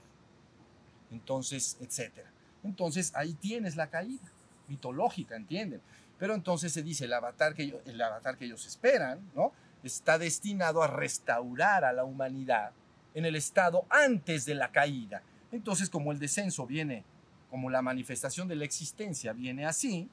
entonces, 1.12 1.78
etcétera. 1.82 2.32
Entonces 2.63 3.12
ahí 3.15 3.34
tienes 3.34 3.76
la 3.76 3.89
caída 3.89 4.32
mitológica, 4.67 5.36
¿entienden? 5.36 5.82
Pero 6.17 6.36
entonces 6.36 6.71
se 6.71 6.84
dice, 6.84 7.06
el 7.06 7.13
avatar 7.13 7.54
que, 7.54 7.63
ellos, 7.63 7.82
el 7.86 8.02
avatar 8.02 8.38
que 8.38 8.45
ellos 8.45 8.65
esperan, 8.65 9.19
¿no? 9.36 9.52
Está 9.84 10.17
destinado 10.17 10.84
a 10.84 10.88
restaurar 10.88 11.84
a 11.84 11.93
la 11.93 12.04
humanidad 12.04 12.71
en 13.13 13.26
el 13.26 13.36
estado 13.36 13.86
antes 13.89 14.45
de 14.45 14.56
la 14.56 14.71
caída. 14.71 15.24
Entonces, 15.52 15.89
como 15.89 16.12
el 16.12 16.19
descenso 16.19 16.65
viene, 16.65 17.04
como 17.50 17.69
la 17.69 17.82
manifestación 17.82 18.47
de 18.47 18.56
la 18.56 18.65
existencia 18.65 19.34
viene 19.34 19.65
así, 19.65 20.10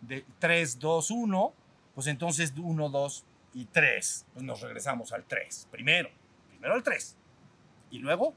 de 0.00 0.24
3, 0.38 0.78
2, 0.78 1.10
1, 1.10 1.54
pues 1.94 2.06
entonces 2.06 2.52
1, 2.56 2.88
2 2.88 3.24
y 3.54 3.66
3, 3.66 4.26
pues 4.32 4.44
nos 4.44 4.60
regresamos 4.60 5.12
al 5.12 5.24
3. 5.24 5.68
Primero, 5.70 6.10
primero 6.48 6.74
al 6.74 6.82
3. 6.82 7.16
Y 7.90 7.98
luego 7.98 8.34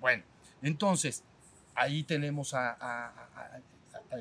Bueno, 0.00 0.22
entonces, 0.62 1.22
ahí 1.74 2.02
tenemos 2.02 2.54
a, 2.54 2.76
a- 2.80 3.60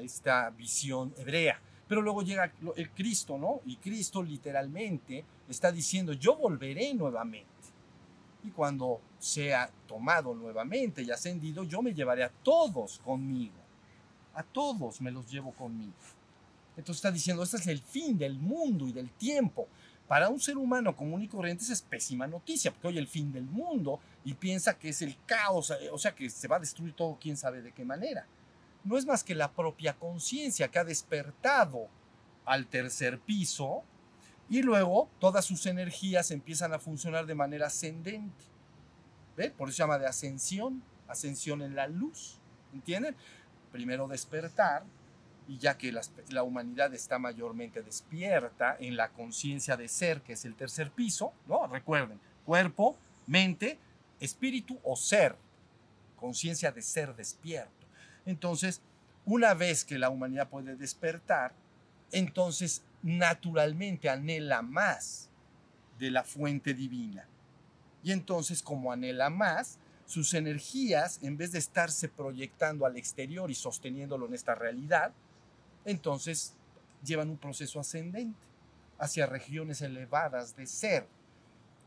esta 0.01 0.49
visión 0.49 1.13
hebrea. 1.17 1.59
Pero 1.87 2.01
luego 2.01 2.21
llega 2.21 2.51
el 2.75 2.89
Cristo, 2.91 3.37
¿no? 3.37 3.61
Y 3.65 3.77
Cristo 3.77 4.21
literalmente 4.21 5.23
está 5.47 5.71
diciendo, 5.71 6.11
yo 6.13 6.35
volveré 6.35 6.93
nuevamente. 6.93 7.47
Y 8.43 8.49
cuando 8.51 8.99
sea 9.19 9.69
tomado 9.87 10.33
nuevamente 10.35 11.01
y 11.01 11.11
ascendido, 11.11 11.63
yo 11.63 11.81
me 11.81 11.93
llevaré 11.93 12.23
a 12.25 12.29
todos 12.29 12.99
conmigo. 12.99 13.55
A 14.33 14.43
todos 14.43 14.99
me 15.01 15.11
los 15.11 15.31
llevo 15.31 15.53
conmigo. 15.53 15.93
Entonces 16.75 16.97
está 16.97 17.11
diciendo, 17.11 17.41
este 17.43 17.57
es 17.57 17.67
el 17.67 17.81
fin 17.81 18.17
del 18.17 18.37
mundo 18.37 18.87
y 18.87 18.91
del 18.91 19.09
tiempo. 19.11 19.67
Para 20.07 20.29
un 20.29 20.39
ser 20.39 20.57
humano 20.57 20.95
común 20.95 21.21
y 21.21 21.27
corriente 21.27 21.65
es 21.71 21.81
pésima 21.81 22.27
noticia, 22.27 22.71
porque 22.71 22.87
hoy 22.87 22.97
el 22.97 23.07
fin 23.07 23.31
del 23.31 23.43
mundo 23.43 23.99
y 24.23 24.33
piensa 24.33 24.77
que 24.77 24.89
es 24.89 25.01
el 25.01 25.17
caos, 25.25 25.71
eh, 25.71 25.89
o 25.91 25.97
sea 25.97 26.15
que 26.15 26.29
se 26.29 26.47
va 26.47 26.55
a 26.55 26.59
destruir 26.59 26.93
todo, 26.93 27.17
quién 27.19 27.35
sabe 27.35 27.61
de 27.61 27.73
qué 27.73 27.83
manera. 27.83 28.25
No 28.85 28.97
es 28.97 29.05
más 29.05 29.23
que 29.23 29.35
la 29.35 29.51
propia 29.51 29.93
conciencia 29.93 30.69
que 30.69 30.79
ha 30.79 30.85
despertado 30.85 31.89
al 32.45 32.67
tercer 32.67 33.19
piso 33.19 33.83
y 34.49 34.61
luego 34.61 35.09
todas 35.19 35.43
sus 35.43 35.65
energías 35.65 36.31
empiezan 36.31 36.73
a 36.73 36.79
funcionar 36.79 37.25
de 37.25 37.35
manera 37.35 37.67
ascendente. 37.67 38.45
¿Ve? 39.35 39.51
Por 39.51 39.67
eso 39.67 39.75
se 39.75 39.83
llama 39.83 39.99
de 39.99 40.07
ascensión, 40.07 40.81
ascensión 41.09 41.61
en 41.61 41.75
la 41.75 41.87
luz. 41.87 42.39
¿Entienden? 42.73 43.15
Primero 43.73 44.07
despertar, 44.07 44.85
y 45.47 45.57
ya 45.57 45.77
que 45.77 45.93
la 46.29 46.43
humanidad 46.43 46.93
está 46.93 47.19
mayormente 47.19 47.81
despierta 47.81 48.75
en 48.79 48.97
la 48.97 49.09
conciencia 49.09 49.77
de 49.77 49.87
ser, 49.87 50.21
que 50.21 50.33
es 50.33 50.43
el 50.45 50.55
tercer 50.55 50.91
piso, 50.91 51.33
¿no? 51.47 51.67
Recuerden, 51.67 52.19
cuerpo, 52.45 52.97
mente, 53.27 53.79
espíritu 54.19 54.77
o 54.83 54.95
ser, 54.95 55.35
conciencia 56.17 56.71
de 56.71 56.81
ser 56.81 57.15
despierto. 57.15 57.71
Entonces, 58.25 58.81
una 59.25 59.53
vez 59.53 59.85
que 59.85 59.97
la 59.97 60.09
humanidad 60.09 60.49
puede 60.49 60.75
despertar, 60.75 61.53
entonces 62.11 62.83
naturalmente 63.01 64.09
anhela 64.09 64.61
más 64.61 65.29
de 65.97 66.11
la 66.11 66.23
fuente 66.23 66.73
divina. 66.73 67.25
Y 68.03 68.11
entonces, 68.11 68.61
como 68.61 68.91
anhela 68.91 69.29
más, 69.29 69.79
sus 70.05 70.33
energías, 70.33 71.19
en 71.21 71.37
vez 71.37 71.51
de 71.51 71.59
estarse 71.59 72.07
proyectando 72.07 72.85
al 72.85 72.97
exterior 72.97 73.51
y 73.51 73.55
sosteniéndolo 73.55 74.25
en 74.27 74.33
esta 74.33 74.55
realidad, 74.55 75.13
entonces 75.87 76.53
llevan 77.03 77.29
un 77.29 77.37
proceso 77.37 77.79
ascendente 77.79 78.37
hacia 78.99 79.25
regiones 79.25 79.81
elevadas 79.81 80.55
de 80.55 80.67
ser, 80.67 81.07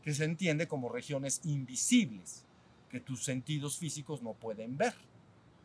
que 0.01 0.13
se 0.13 0.25
entiende 0.25 0.67
como 0.67 0.89
regiones 0.89 1.39
invisibles, 1.43 2.43
que 2.89 2.99
tus 2.99 3.23
sentidos 3.23 3.77
físicos 3.77 4.23
no 4.23 4.33
pueden 4.33 4.75
ver 4.75 4.95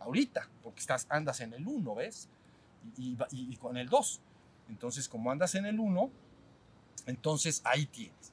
ahorita, 0.00 0.48
porque 0.62 0.80
estás, 0.80 1.06
andas 1.08 1.40
en 1.40 1.54
el 1.54 1.66
1, 1.66 1.94
¿ves? 1.94 2.28
Y, 2.98 3.56
con 3.56 3.78
el 3.78 3.88
2. 3.88 4.20
Entonces, 4.68 5.08
como 5.08 5.30
andas 5.30 5.54
en 5.54 5.64
el 5.64 5.80
1, 5.80 6.10
entonces 7.06 7.62
ahí 7.64 7.86
tienes. 7.86 8.32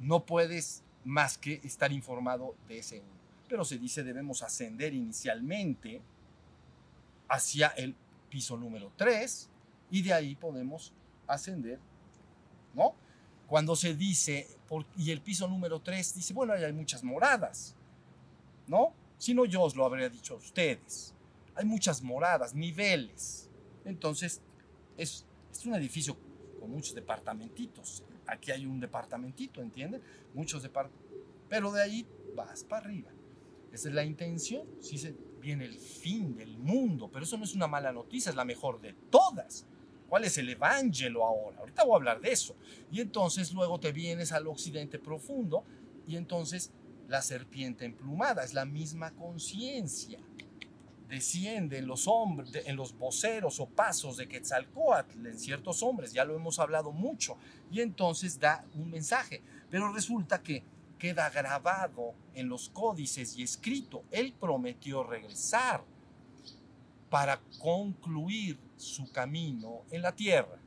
No 0.00 0.26
puedes 0.26 0.82
más 1.04 1.38
que 1.38 1.60
estar 1.62 1.92
informado 1.92 2.56
de 2.66 2.78
ese 2.78 2.98
1. 2.98 3.06
Pero 3.48 3.64
se 3.64 3.78
dice 3.78 4.02
debemos 4.02 4.42
ascender 4.42 4.92
inicialmente 4.92 6.02
hacia 7.28 7.68
el 7.68 7.94
piso 8.32 8.56
número 8.56 8.90
3 8.96 9.50
y 9.90 10.00
de 10.00 10.14
ahí 10.14 10.34
podemos 10.34 10.94
ascender, 11.26 11.78
¿no? 12.74 12.94
Cuando 13.46 13.76
se 13.76 13.94
dice, 13.94 14.48
por- 14.66 14.86
y 14.96 15.10
el 15.10 15.20
piso 15.20 15.46
número 15.46 15.80
3 15.80 16.14
dice, 16.14 16.32
bueno, 16.32 16.54
ahí 16.54 16.64
hay 16.64 16.72
muchas 16.72 17.04
moradas, 17.04 17.76
¿no? 18.66 18.94
Si 19.18 19.34
no, 19.34 19.44
yo 19.44 19.60
os 19.60 19.76
lo 19.76 19.84
habría 19.84 20.08
dicho 20.08 20.32
a 20.34 20.38
ustedes. 20.38 21.14
Hay 21.54 21.66
muchas 21.66 22.00
moradas, 22.00 22.54
niveles. 22.54 23.50
Entonces, 23.84 24.40
es, 24.96 25.26
es 25.52 25.66
un 25.66 25.74
edificio 25.74 26.16
con 26.58 26.70
muchos 26.70 26.94
departamentitos. 26.94 28.02
Aquí 28.26 28.50
hay 28.50 28.64
un 28.64 28.80
departamentito, 28.80 29.60
¿entienden? 29.60 30.00
Muchos 30.32 30.62
departamentos. 30.62 31.06
Pero 31.50 31.70
de 31.70 31.82
ahí 31.82 32.06
vas 32.34 32.64
para 32.64 32.86
arriba. 32.86 33.10
Esa 33.70 33.88
es 33.90 33.94
la 33.94 34.04
intención. 34.04 34.66
Si 34.80 34.96
se 34.96 35.14
viene 35.42 35.64
el 35.64 35.78
fin 35.78 36.36
del 36.36 36.56
mundo, 36.56 37.10
pero 37.12 37.24
eso 37.24 37.36
no 37.36 37.44
es 37.44 37.54
una 37.54 37.66
mala 37.66 37.92
noticia, 37.92 38.30
es 38.30 38.36
la 38.36 38.44
mejor 38.44 38.80
de 38.80 38.94
todas. 39.10 39.66
¿Cuál 40.08 40.24
es 40.24 40.38
el 40.38 40.48
evangelo 40.48 41.24
ahora? 41.24 41.58
Ahorita 41.58 41.84
voy 41.84 41.94
a 41.94 41.96
hablar 41.96 42.20
de 42.20 42.32
eso. 42.32 42.54
Y 42.90 43.00
entonces 43.00 43.52
luego 43.52 43.80
te 43.80 43.92
vienes 43.92 44.30
al 44.32 44.46
occidente 44.46 44.98
profundo 44.98 45.64
y 46.06 46.16
entonces 46.16 46.70
la 47.08 47.22
serpiente 47.22 47.84
emplumada 47.84 48.44
es 48.44 48.54
la 48.54 48.64
misma 48.64 49.10
conciencia. 49.12 50.18
Desciende 51.08 51.78
en 51.78 51.86
los 51.86 52.06
hombres, 52.08 52.52
en 52.64 52.76
los 52.76 52.96
voceros 52.96 53.60
o 53.60 53.66
pasos 53.66 54.16
de 54.16 54.28
Quetzalcoatl, 54.28 55.26
en 55.26 55.38
ciertos 55.38 55.82
hombres, 55.82 56.12
ya 56.12 56.24
lo 56.24 56.34
hemos 56.34 56.58
hablado 56.58 56.90
mucho, 56.90 57.36
y 57.70 57.80
entonces 57.80 58.40
da 58.40 58.64
un 58.74 58.90
mensaje. 58.90 59.42
Pero 59.68 59.92
resulta 59.92 60.42
que 60.42 60.64
queda 61.02 61.28
grabado 61.30 62.14
en 62.32 62.48
los 62.48 62.68
códices 62.68 63.36
y 63.36 63.42
escrito. 63.42 64.04
Él 64.12 64.32
prometió 64.38 65.02
regresar 65.02 65.82
para 67.10 67.40
concluir 67.58 68.56
su 68.76 69.10
camino 69.10 69.82
en 69.90 70.00
la 70.00 70.12
tierra. 70.12 70.60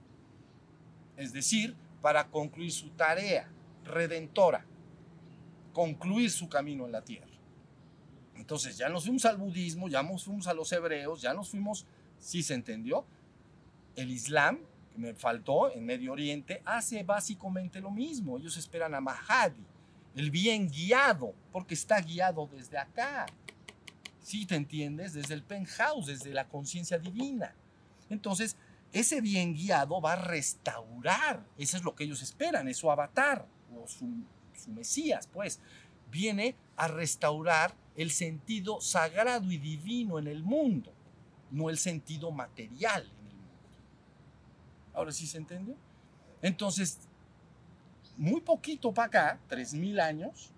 Es 1.15 1.31
decir, 1.31 1.73
para 2.01 2.27
concluir 2.27 2.73
su 2.73 2.89
tarea 2.89 3.49
redentora, 3.85 4.65
concluir 5.71 6.29
su 6.29 6.49
camino 6.49 6.85
en 6.85 6.91
la 6.91 7.01
tierra. 7.01 7.31
Entonces 8.35 8.77
ya 8.77 8.89
nos 8.89 9.05
fuimos 9.05 9.23
al 9.23 9.37
budismo, 9.37 9.87
ya 9.87 10.03
nos 10.03 10.25
fuimos 10.25 10.47
a 10.47 10.53
los 10.53 10.69
hebreos, 10.73 11.21
ya 11.21 11.33
nos 11.33 11.47
fuimos, 11.47 11.85
sí 12.19 12.43
se 12.43 12.55
entendió, 12.55 13.05
el 13.95 14.11
Islam, 14.11 14.59
que 14.91 14.97
me 14.97 15.13
faltó 15.13 15.71
en 15.71 15.85
Medio 15.85 16.11
Oriente, 16.11 16.61
hace 16.65 17.03
básicamente 17.03 17.79
lo 17.79 17.89
mismo. 17.89 18.37
Ellos 18.37 18.57
esperan 18.57 18.93
a 18.95 18.99
Mahdi, 18.99 19.65
el 20.15 20.31
bien 20.31 20.69
guiado, 20.69 21.33
porque 21.51 21.73
está 21.73 21.99
guiado 22.01 22.47
desde 22.47 22.77
acá. 22.77 23.25
¿Sí 24.21 24.45
te 24.45 24.55
entiendes? 24.55 25.13
Desde 25.13 25.33
el 25.33 25.43
penthouse, 25.43 26.07
desde 26.07 26.33
la 26.33 26.47
conciencia 26.47 26.97
divina. 26.97 27.53
Entonces, 28.09 28.57
ese 28.91 29.19
bien 29.19 29.53
guiado 29.53 29.99
va 29.99 30.13
a 30.13 30.15
restaurar, 30.15 31.45
eso 31.57 31.77
es 31.77 31.83
lo 31.83 31.95
que 31.95 32.05
ellos 32.05 32.21
esperan, 32.21 32.67
es 32.67 32.77
su 32.77 32.89
avatar, 32.89 33.45
o 33.75 33.87
su, 33.87 34.07
Mesías, 34.67 35.27
pues, 35.27 35.59
viene 36.09 36.55
a 36.77 36.87
restaurar 36.87 37.75
el 37.97 38.09
sentido 38.09 38.79
sagrado 38.79 39.51
y 39.51 39.57
divino 39.57 40.17
en 40.17 40.27
el 40.27 40.43
mundo, 40.43 40.93
no 41.51 41.69
el 41.69 41.77
sentido 41.77 42.31
material 42.31 43.03
en 43.03 43.27
el 43.27 43.35
mundo. 43.35 43.49
Ahora 44.93 45.11
sí 45.11 45.27
se 45.27 45.37
entendió. 45.37 45.75
Entonces, 46.41 46.99
muy 48.17 48.41
poquito 48.41 48.93
para 48.93 49.07
acá, 49.07 49.39
3.000 49.49 49.99
años, 49.99 50.51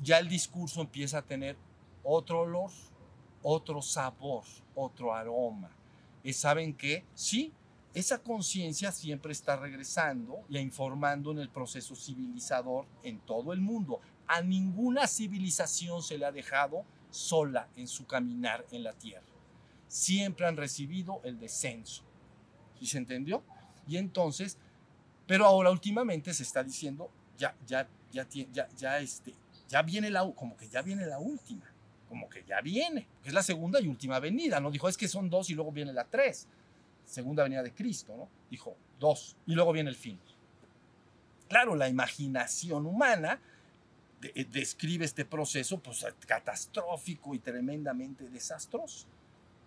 ya 0.00 0.18
el 0.18 0.28
discurso 0.28 0.80
empieza 0.80 1.18
a 1.18 1.22
tener 1.22 1.56
otro 2.02 2.40
olor, 2.40 2.70
otro 3.42 3.82
sabor, 3.82 4.44
otro 4.74 5.14
aroma. 5.14 5.70
Y 6.22 6.32
saben 6.32 6.74
que 6.74 7.04
sí, 7.14 7.52
esa 7.94 8.18
conciencia 8.18 8.92
siempre 8.92 9.32
está 9.32 9.56
regresando 9.56 10.44
y 10.48 10.58
informando 10.58 11.32
en 11.32 11.38
el 11.38 11.48
proceso 11.48 11.96
civilizador 11.96 12.86
en 13.02 13.18
todo 13.18 13.52
el 13.52 13.60
mundo. 13.60 14.00
A 14.26 14.42
ninguna 14.42 15.06
civilización 15.06 16.02
se 16.02 16.16
le 16.16 16.24
ha 16.24 16.32
dejado 16.32 16.84
sola 17.10 17.68
en 17.74 17.88
su 17.88 18.06
caminar 18.06 18.64
en 18.70 18.84
la 18.84 18.92
tierra. 18.92 19.24
Siempre 19.88 20.46
han 20.46 20.56
recibido 20.56 21.20
el 21.24 21.40
descenso. 21.40 22.04
¿Sí 22.78 22.86
se 22.86 22.98
entendió? 22.98 23.42
Y 23.88 23.96
entonces, 23.96 24.56
pero 25.30 25.46
ahora 25.46 25.70
últimamente 25.70 26.34
se 26.34 26.42
está 26.42 26.64
diciendo, 26.64 27.08
ya, 27.38 27.54
ya, 27.64 27.88
ya, 28.10 28.26
ya, 28.28 28.68
ya, 28.76 28.98
este, 28.98 29.32
ya 29.68 29.80
viene 29.80 30.10
la, 30.10 30.28
como 30.32 30.56
que 30.56 30.68
ya 30.68 30.82
viene 30.82 31.06
la 31.06 31.20
última, 31.20 31.72
como 32.08 32.28
que 32.28 32.42
ya 32.42 32.60
viene, 32.60 33.06
es 33.22 33.32
la 33.32 33.44
segunda 33.44 33.80
y 33.80 33.86
última 33.86 34.18
venida, 34.18 34.58
¿no? 34.58 34.72
Dijo, 34.72 34.88
es 34.88 34.96
que 34.96 35.06
son 35.06 35.30
dos 35.30 35.48
y 35.48 35.54
luego 35.54 35.70
viene 35.70 35.92
la 35.92 36.02
tres, 36.02 36.48
segunda 37.04 37.44
venida 37.44 37.62
de 37.62 37.72
Cristo, 37.72 38.16
¿no? 38.16 38.28
Dijo, 38.50 38.76
dos, 38.98 39.36
y 39.46 39.54
luego 39.54 39.72
viene 39.72 39.90
el 39.90 39.94
fin. 39.94 40.18
Claro, 41.48 41.76
la 41.76 41.88
imaginación 41.88 42.84
humana 42.84 43.38
eh, 44.34 44.44
describe 44.50 45.04
este 45.04 45.24
proceso 45.24 45.78
pues 45.78 46.04
catastrófico 46.26 47.36
y 47.36 47.38
tremendamente 47.38 48.28
desastroso. 48.28 49.06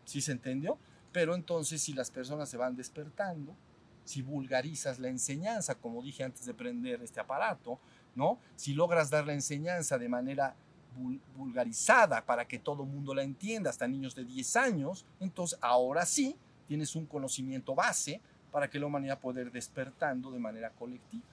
¿Sí 0.04 0.20
se 0.20 0.34
entendió? 0.34 0.78
Pero 1.14 1.36
entonces 1.36 1.82
si 1.82 1.94
las 1.94 2.12
personas 2.12 2.50
se 2.50 2.58
van 2.58 2.76
despertando, 2.76 3.56
si 4.06 4.22
vulgarizas 4.22 5.00
la 5.00 5.08
enseñanza, 5.10 5.76
como 5.76 6.02
dije 6.02 6.24
antes 6.24 6.46
de 6.46 6.54
prender 6.54 7.02
este 7.02 7.20
aparato, 7.20 7.80
¿no? 8.16 8.40
Si 8.56 8.74
logras 8.74 9.10
dar 9.10 9.26
la 9.26 9.34
enseñanza 9.34 9.98
de 9.98 10.10
manera 10.10 10.56
vul- 10.98 11.20
vulgarizada 11.38 12.26
para 12.26 12.48
que 12.48 12.60
todo 12.60 12.86
mundo 12.86 13.14
la 13.16 13.24
entienda, 13.24 13.70
hasta 13.70 13.88
niños 13.88 14.14
de 14.16 14.26
10 14.26 14.56
años, 14.58 15.06
entonces 15.20 15.58
ahora 15.62 16.06
sí 16.06 16.36
tienes 16.68 16.96
un 16.96 17.06
conocimiento 17.06 17.76
base 17.76 18.22
para 18.52 18.70
que 18.70 18.80
la 18.80 18.86
humanidad 18.86 19.20
pueda 19.20 19.42
ir 19.42 19.52
despertando 19.52 20.32
de 20.32 20.40
manera 20.40 20.70
colectiva. 20.72 21.24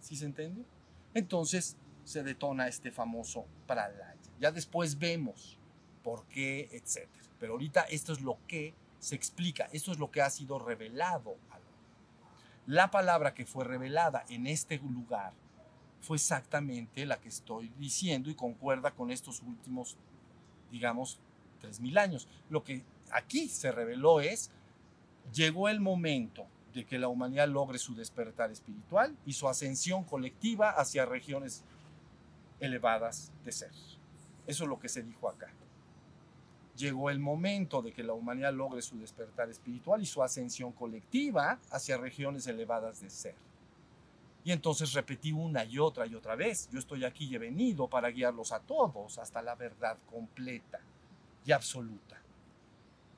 ¿Sí 0.00 0.14
se 0.16 0.26
entiende? 0.26 0.62
Entonces, 1.14 1.76
se 2.04 2.22
detona 2.22 2.68
este 2.68 2.90
famoso 2.92 3.44
pralaya. 3.66 4.14
Ya 4.40 4.52
después 4.52 4.98
vemos 4.98 5.58
por 6.04 6.24
qué, 6.26 6.68
etc. 6.72 7.08
Pero 7.40 7.54
ahorita 7.54 7.82
esto 7.82 8.12
es 8.12 8.20
lo 8.20 8.38
que 8.46 8.72
se 9.00 9.14
explica, 9.14 9.68
esto 9.72 9.92
es 9.92 9.98
lo 9.98 10.10
que 10.10 10.22
ha 10.22 10.30
sido 10.30 10.58
revelado 10.58 11.36
la 12.68 12.90
palabra 12.90 13.32
que 13.32 13.46
fue 13.46 13.64
revelada 13.64 14.26
en 14.28 14.46
este 14.46 14.76
lugar 14.76 15.32
fue 16.02 16.18
exactamente 16.18 17.06
la 17.06 17.18
que 17.18 17.30
estoy 17.30 17.72
diciendo 17.78 18.28
y 18.28 18.34
concuerda 18.34 18.90
con 18.90 19.10
estos 19.10 19.42
últimos, 19.42 19.96
digamos, 20.70 21.18
tres 21.62 21.80
mil 21.80 21.96
años. 21.96 22.28
Lo 22.50 22.62
que 22.62 22.84
aquí 23.10 23.48
se 23.48 23.72
reveló 23.72 24.20
es, 24.20 24.50
llegó 25.32 25.70
el 25.70 25.80
momento 25.80 26.46
de 26.74 26.84
que 26.84 26.98
la 26.98 27.08
humanidad 27.08 27.48
logre 27.48 27.78
su 27.78 27.94
despertar 27.94 28.50
espiritual 28.50 29.16
y 29.24 29.32
su 29.32 29.48
ascensión 29.48 30.04
colectiva 30.04 30.68
hacia 30.68 31.06
regiones 31.06 31.64
elevadas 32.60 33.32
de 33.46 33.52
ser. 33.52 33.72
Eso 34.46 34.64
es 34.64 34.68
lo 34.68 34.78
que 34.78 34.90
se 34.90 35.02
dijo 35.02 35.30
acá. 35.30 35.48
Llegó 36.78 37.10
el 37.10 37.18
momento 37.18 37.82
de 37.82 37.92
que 37.92 38.04
la 38.04 38.12
humanidad 38.12 38.54
logre 38.54 38.82
su 38.82 38.96
despertar 39.00 39.50
espiritual 39.50 40.00
y 40.00 40.06
su 40.06 40.22
ascensión 40.22 40.70
colectiva 40.70 41.58
hacia 41.72 41.96
regiones 41.96 42.46
elevadas 42.46 43.00
de 43.00 43.10
ser. 43.10 43.34
Y 44.44 44.52
entonces 44.52 44.92
repetí 44.92 45.32
una 45.32 45.64
y 45.64 45.80
otra 45.80 46.06
y 46.06 46.14
otra 46.14 46.36
vez, 46.36 46.68
yo 46.70 46.78
estoy 46.78 47.04
aquí 47.04 47.26
y 47.26 47.34
he 47.34 47.38
venido 47.38 47.88
para 47.88 48.10
guiarlos 48.10 48.52
a 48.52 48.60
todos 48.60 49.18
hasta 49.18 49.42
la 49.42 49.56
verdad 49.56 49.98
completa 50.08 50.78
y 51.44 51.50
absoluta. 51.50 52.16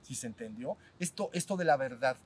¿Sí 0.00 0.14
se 0.14 0.28
entendió? 0.28 0.78
Esto, 0.98 1.28
esto 1.34 1.54
de 1.58 1.66
la 1.66 1.76
verdad, 1.76 2.16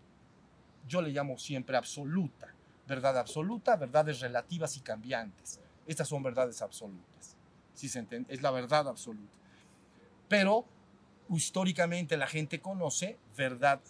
yo 0.87 1.03
le 1.03 1.11
llamo 1.11 1.37
siempre 1.37 1.77
absoluta. 1.77 2.55
Verdad 2.87 3.18
absoluta, 3.18 3.75
verdades 3.75 4.20
relativas 4.20 4.77
y 4.77 4.81
cambiantes. 4.83 5.59
Estas 5.85 6.07
son 6.07 6.23
verdades 6.23 6.62
absolutas. 6.62 7.37
¿Sí 7.75 7.88
se 7.88 7.99
entiende? 7.99 8.33
Es 8.33 8.40
la 8.40 8.53
verdad 8.53 8.87
absoluta. 8.87 9.37
Pero 10.29 10.64
históricamente 11.30 12.16
la 12.16 12.26
gente 12.26 12.60
conoce 12.60 13.18
verdad, 13.37 13.80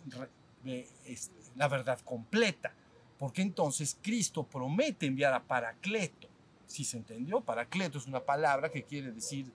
la 1.57 1.69
verdad 1.69 1.99
completa, 2.01 2.73
porque 3.19 3.43
entonces 3.43 3.99
Cristo 4.01 4.45
promete 4.45 5.07
enviar 5.07 5.33
a 5.35 5.43
Paracleto. 5.43 6.29
¿Sí 6.67 6.85
se 6.85 6.97
entendió? 6.97 7.41
Paracleto 7.41 7.99
es 7.99 8.07
una 8.07 8.21
palabra 8.21 8.71
que 8.71 8.85
quiere 8.85 9.13
decir 9.13 9.53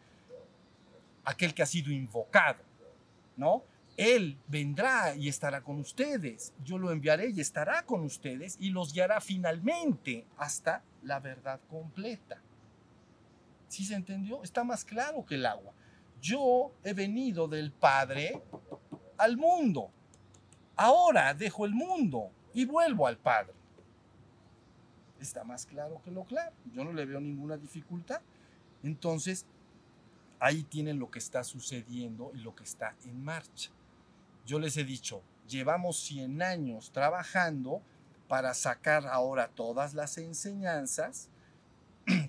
aquel 1.23 1.53
que 1.53 1.63
ha 1.63 1.65
sido 1.65 1.91
invocado, 1.91 2.63
¿no? 3.35 3.63
Él 3.97 4.37
vendrá 4.47 5.13
y 5.15 5.27
estará 5.27 5.61
con 5.61 5.77
ustedes. 5.79 6.53
Yo 6.63 6.77
lo 6.77 6.91
enviaré 6.91 7.31
y 7.31 7.41
estará 7.41 7.83
con 7.83 8.01
ustedes 8.05 8.55
y 8.59 8.69
los 8.69 8.93
guiará 8.93 9.19
finalmente 9.19 10.25
hasta 10.37 10.83
la 11.03 11.19
verdad 11.19 11.59
completa. 11.69 12.41
¿Sí 13.67 13.83
se 13.83 13.95
entendió? 13.95 14.41
Está 14.41 14.63
más 14.63 14.85
claro 14.85 15.25
que 15.25 15.35
el 15.35 15.45
agua 15.45 15.73
yo 16.21 16.71
he 16.83 16.93
venido 16.93 17.47
del 17.47 17.71
Padre 17.71 18.41
al 19.17 19.37
mundo. 19.37 19.89
Ahora 20.75 21.33
dejo 21.33 21.65
el 21.65 21.73
mundo 21.73 22.31
y 22.53 22.65
vuelvo 22.65 23.07
al 23.07 23.17
Padre. 23.17 23.53
Está 25.19 25.43
más 25.43 25.65
claro 25.65 26.01
que 26.03 26.11
lo 26.11 26.23
claro. 26.23 26.53
Yo 26.73 26.83
no 26.83 26.93
le 26.93 27.05
veo 27.05 27.19
ninguna 27.19 27.57
dificultad. 27.57 28.21
Entonces, 28.83 29.45
ahí 30.39 30.63
tienen 30.63 30.99
lo 30.99 31.11
que 31.11 31.19
está 31.19 31.43
sucediendo 31.43 32.31
y 32.33 32.37
lo 32.37 32.55
que 32.55 32.63
está 32.63 32.95
en 33.03 33.23
marcha. 33.23 33.71
Yo 34.45 34.59
les 34.59 34.77
he 34.77 34.83
dicho, 34.83 35.21
llevamos 35.47 35.99
100 35.99 36.41
años 36.41 36.91
trabajando 36.91 37.81
para 38.27 38.53
sacar 38.53 39.05
ahora 39.07 39.49
todas 39.49 39.93
las 39.93 40.17
enseñanzas 40.17 41.29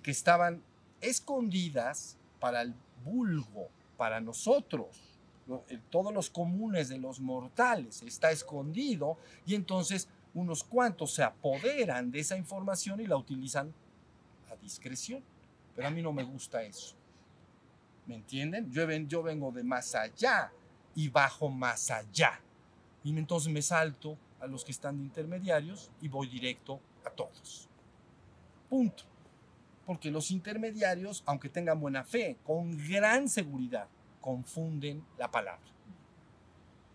que 0.03 0.11
estaban 0.11 0.63
escondidas 1.01 2.17
para 2.41 2.63
el 2.63 2.75
vulgo, 3.05 3.69
para 4.01 4.19
nosotros, 4.19 4.99
todos 5.91 6.11
los 6.11 6.31
comunes 6.31 6.89
de 6.89 6.97
los 6.97 7.21
mortales, 7.21 8.03
está 8.03 8.31
escondido 8.31 9.19
y 9.45 9.55
entonces 9.55 10.09
unos 10.33 10.65
cuantos 10.65 11.13
se 11.13 11.23
apoderan 11.23 12.11
de 12.11 12.21
esa 12.21 12.35
información 12.39 13.03
y 13.03 13.07
la 13.07 13.19
utilizan 13.19 13.75
a 14.51 14.57
discreción. 14.57 15.23
Pero 15.77 15.87
a 15.87 15.91
mí 15.91 16.01
no 16.01 16.15
me 16.15 16.23
gusta 16.23 16.63
eso. 16.63 16.97
¿Me 18.07 18.15
entienden? 18.15 18.73
Yo, 18.73 18.91
yo 18.91 19.23
vengo 19.23 19.53
de 19.53 19.65
más 19.65 19.95
allá 19.95 20.51
y 20.95 21.11
bajo 21.11 21.51
más 21.51 21.91
allá. 21.91 22.41
Y 23.05 23.15
entonces 23.15 23.53
me 23.53 23.61
salto 23.61 24.17
a 24.41 24.47
los 24.47 24.65
que 24.65 24.73
están 24.73 24.97
de 24.97 25.03
intermediarios 25.03 25.91
y 26.01 26.09
voy 26.09 26.27
directo 26.27 26.81
a 27.05 27.11
todos. 27.11 27.69
Punto 28.71 29.10
porque 29.91 30.13
los 30.13 30.31
intermediarios, 30.31 31.25
aunque 31.27 31.49
tengan 31.49 31.81
buena 31.81 32.05
fe, 32.05 32.37
con 32.45 32.79
gran 32.89 33.29
seguridad, 33.29 33.89
confunden 34.21 35.05
la 35.19 35.29
palabra. 35.29 35.67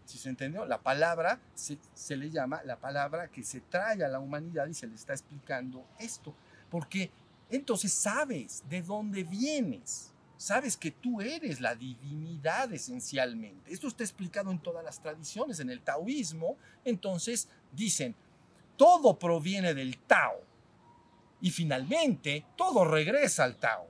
¿Sí 0.06 0.18
se 0.18 0.30
entendió? 0.30 0.66
La 0.66 0.80
palabra 0.82 1.42
se, 1.54 2.16
le 2.16 2.30
llama 2.30 2.64
la 2.64 2.80
palabra 2.80 3.28
que 3.28 3.44
se 3.44 3.60
trae 3.60 4.02
a 4.02 4.08
la 4.08 4.22
humanidad 4.22 4.68
y 4.68 4.74
se 4.74 4.88
le 4.88 4.96
está 4.96 5.12
explicando 5.12 5.86
esto. 6.00 6.34
Porque 6.70 7.12
entonces 7.50 7.92
sabes 7.92 8.64
de 8.70 8.82
dónde 8.82 9.26
vienes. 9.26 10.14
Sabes 10.38 10.78
que 10.78 10.92
tú 10.92 11.20
eres 11.20 11.60
la 11.60 11.76
divinidad 11.76 12.72
esencialmente. 12.72 13.74
Esto 13.74 13.90
está 13.90 14.06
explicado 14.06 14.52
en 14.52 14.60
todas 14.60 14.86
las 14.86 15.02
tradiciones. 15.02 15.60
En 15.60 15.70
el 15.70 15.82
taoísmo, 15.82 16.56
entonces 16.86 17.50
dicen, 17.74 18.16
todo 18.78 19.20
proviene 19.20 19.74
del 19.74 19.98
Tao 19.98 20.55
y 21.42 21.52
finalmente, 21.52 22.46
todo 22.56 22.86
regresa 22.86 23.44
al 23.44 23.58
Tao. 23.58 23.88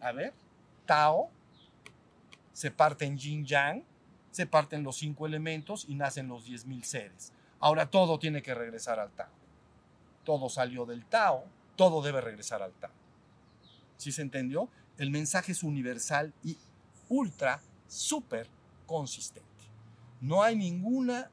A 0.00 0.12
ver, 0.12 0.32
Tao 0.86 1.30
se 2.52 2.70
parte 2.70 3.04
en 3.04 3.16
Yin 3.16 3.44
Yang, 3.44 3.84
se 4.30 4.46
parten 4.46 4.82
los 4.82 4.96
cinco 4.96 5.26
elementos 5.26 5.84
y 5.88 5.94
nacen 5.94 6.28
los 6.28 6.44
diez 6.44 6.66
mil 6.66 6.84
seres. 6.84 7.32
Ahora 7.60 7.90
todo 7.90 8.18
tiene 8.18 8.42
que 8.42 8.54
regresar 8.54 8.98
al 8.98 9.10
Tao. 9.12 9.30
Todo 10.24 10.48
salió 10.48 10.86
del 10.86 11.04
Tao, 11.04 11.44
todo 11.76 12.02
debe 12.02 12.20
regresar 12.20 12.62
al 12.62 12.72
Tao. 12.72 12.90
¿Sí 13.96 14.10
se 14.10 14.22
entendió? 14.22 14.68
El 14.98 15.10
mensaje 15.10 15.52
es 15.52 15.62
universal 15.62 16.34
y 16.42 16.58
ultra, 17.08 17.60
súper 17.86 18.48
consistente. 18.86 19.48
No 20.20 20.42
hay 20.42 20.56
ninguna, 20.56 21.30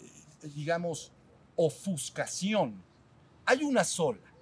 eh, 0.00 0.48
digamos, 0.54 1.12
ofuscación. 1.56 2.82
Hay 3.46 3.62
una 3.62 3.84
sola, 3.84 4.32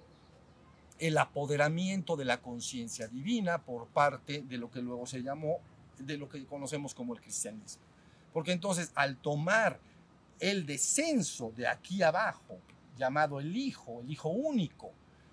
el 0.99 1.17
apoderamiento 1.17 2.15
de 2.15 2.25
la 2.25 2.41
conciencia 2.41 3.07
divina 3.07 3.63
por 3.63 3.87
parte 3.87 4.41
de 4.41 4.57
lo 4.57 4.71
que 4.71 4.81
luego 4.81 5.05
se 5.05 5.21
llamó, 5.21 5.59
de 5.97 6.17
lo 6.17 6.29
que 6.29 6.45
conocemos 6.45 6.93
como 6.93 7.13
el 7.13 7.21
cristianismo. 7.21 7.83
Porque 8.31 8.51
entonces 8.51 8.91
al 8.95 9.17
tomar 9.17 9.79
el 10.39 10.65
descenso 10.65 11.51
de 11.55 11.67
aquí 11.67 12.01
abajo, 12.01 12.57
llamado 12.97 13.39
el 13.39 13.55
Hijo, 13.55 14.01
el 14.01 14.11
Hijo 14.11 14.29
único, 14.29 14.91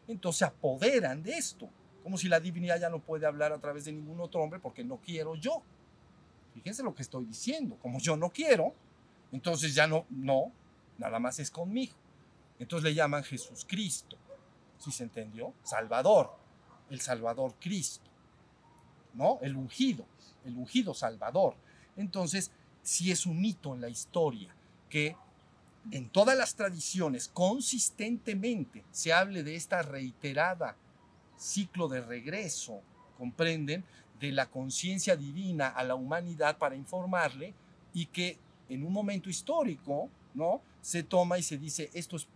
entonces 0.09 0.41
se 0.41 0.45
apoderan 0.45 1.23
de 1.23 1.33
esto, 1.33 1.69
como 2.03 2.19
si 2.19 2.29
la 2.29 2.41
divinidad 2.41 2.81
ya 2.81 2.89
no 2.89 3.01
puede 3.01 3.27
hablar 3.27 3.53
a 3.53 3.59
través 3.59 3.85
de 3.85 3.93
ningún 3.93 4.21
otro 4.21 4.43
hombre 4.43 4.59
porque 4.59 4.83
no 4.83 4.99
quiero 4.99 5.35
yo. 5.37 5.63
Fíjense 6.55 6.83
lo 6.83 6.95
que 6.95 7.03
estoy 7.03 7.25
diciendo, 7.27 7.77
como 7.81 8.01
yo 8.01 8.17
no 8.17 8.31
quiero, 8.31 8.75
entonces 9.31 9.75
ya 9.75 9.87
no, 9.87 10.07
no, 10.11 10.53
nada 11.01 11.19
más 11.19 11.39
es 11.41 11.51
conmigo. 11.51 11.95
Entonces 12.59 12.85
le 12.85 12.95
llaman 12.95 13.25
Jesús 13.25 13.67
Cristo. 13.67 14.17
¿Sí 14.79 14.93
se 14.93 15.03
entendió? 15.03 15.55
Salvador, 15.65 16.37
el 16.91 17.01
Salvador 17.01 17.55
Cristo. 17.59 18.09
¿No? 19.15 19.39
El 19.41 19.57
ungido, 19.57 20.05
el 20.45 20.57
ungido 20.57 20.95
Salvador. 20.95 21.57
Entonces, 21.97 22.53
si 22.83 23.11
es 23.11 23.27
un 23.27 23.45
hito 23.45 23.75
en 23.75 23.81
la 23.81 23.89
historia 23.89 24.55
que 24.89 25.17
en 25.91 26.11
todas 26.11 26.37
las 26.37 26.55
tradiciones 26.55 27.29
consistentemente 27.29 28.85
se 28.91 29.13
hable 29.13 29.43
de 29.43 29.57
esta 29.57 29.83
reiterada 29.83 30.77
ciclo 31.37 31.89
de 31.89 32.03
regreso, 32.03 32.83
comprenden, 33.17 33.85
de 34.21 34.33
la 34.33 34.47
conciencia 34.51 35.17
divina 35.17 35.69
a 35.69 35.83
la 35.83 35.95
humanidad 35.95 36.59
para 36.59 36.77
informarle 36.77 37.55
y 37.95 38.07
que 38.07 38.39
en 38.69 38.85
un 38.85 38.93
momento 38.93 39.31
histórico, 39.31 40.11
¿no? 40.35 40.61
Se 40.83 41.03
toma 41.03 41.39
y 41.39 41.43
se 41.43 41.59
dice, 41.59 41.91
esto 41.95 42.17
es 42.17 42.27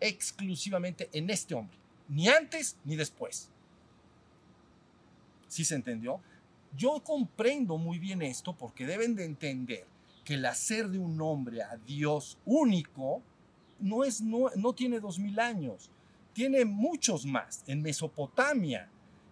exclusivamente 0.00 1.08
en 1.12 1.30
este 1.30 1.54
hombre, 1.54 1.76
ni 2.08 2.28
antes 2.28 2.76
ni 2.84 2.96
después. 2.96 3.48
¿Sí 5.48 5.64
se 5.64 5.74
entendió? 5.74 6.20
Yo 6.76 7.02
comprendo 7.04 7.76
muy 7.76 7.98
bien 7.98 8.22
esto 8.22 8.56
porque 8.56 8.86
deben 8.86 9.14
de 9.14 9.24
entender 9.24 9.86
que 10.24 10.34
el 10.34 10.46
hacer 10.46 10.88
de 10.88 10.98
un 10.98 11.20
hombre 11.20 11.62
a 11.62 11.76
Dios 11.76 12.38
único 12.44 13.22
no, 13.78 14.04
es, 14.04 14.20
no, 14.20 14.50
no 14.56 14.72
tiene 14.72 15.00
dos 15.00 15.18
mil 15.18 15.38
años, 15.38 15.90
tiene 16.32 16.64
muchos 16.64 17.26
más. 17.26 17.62
En 17.66 17.82
Mesopotamia 17.82 18.88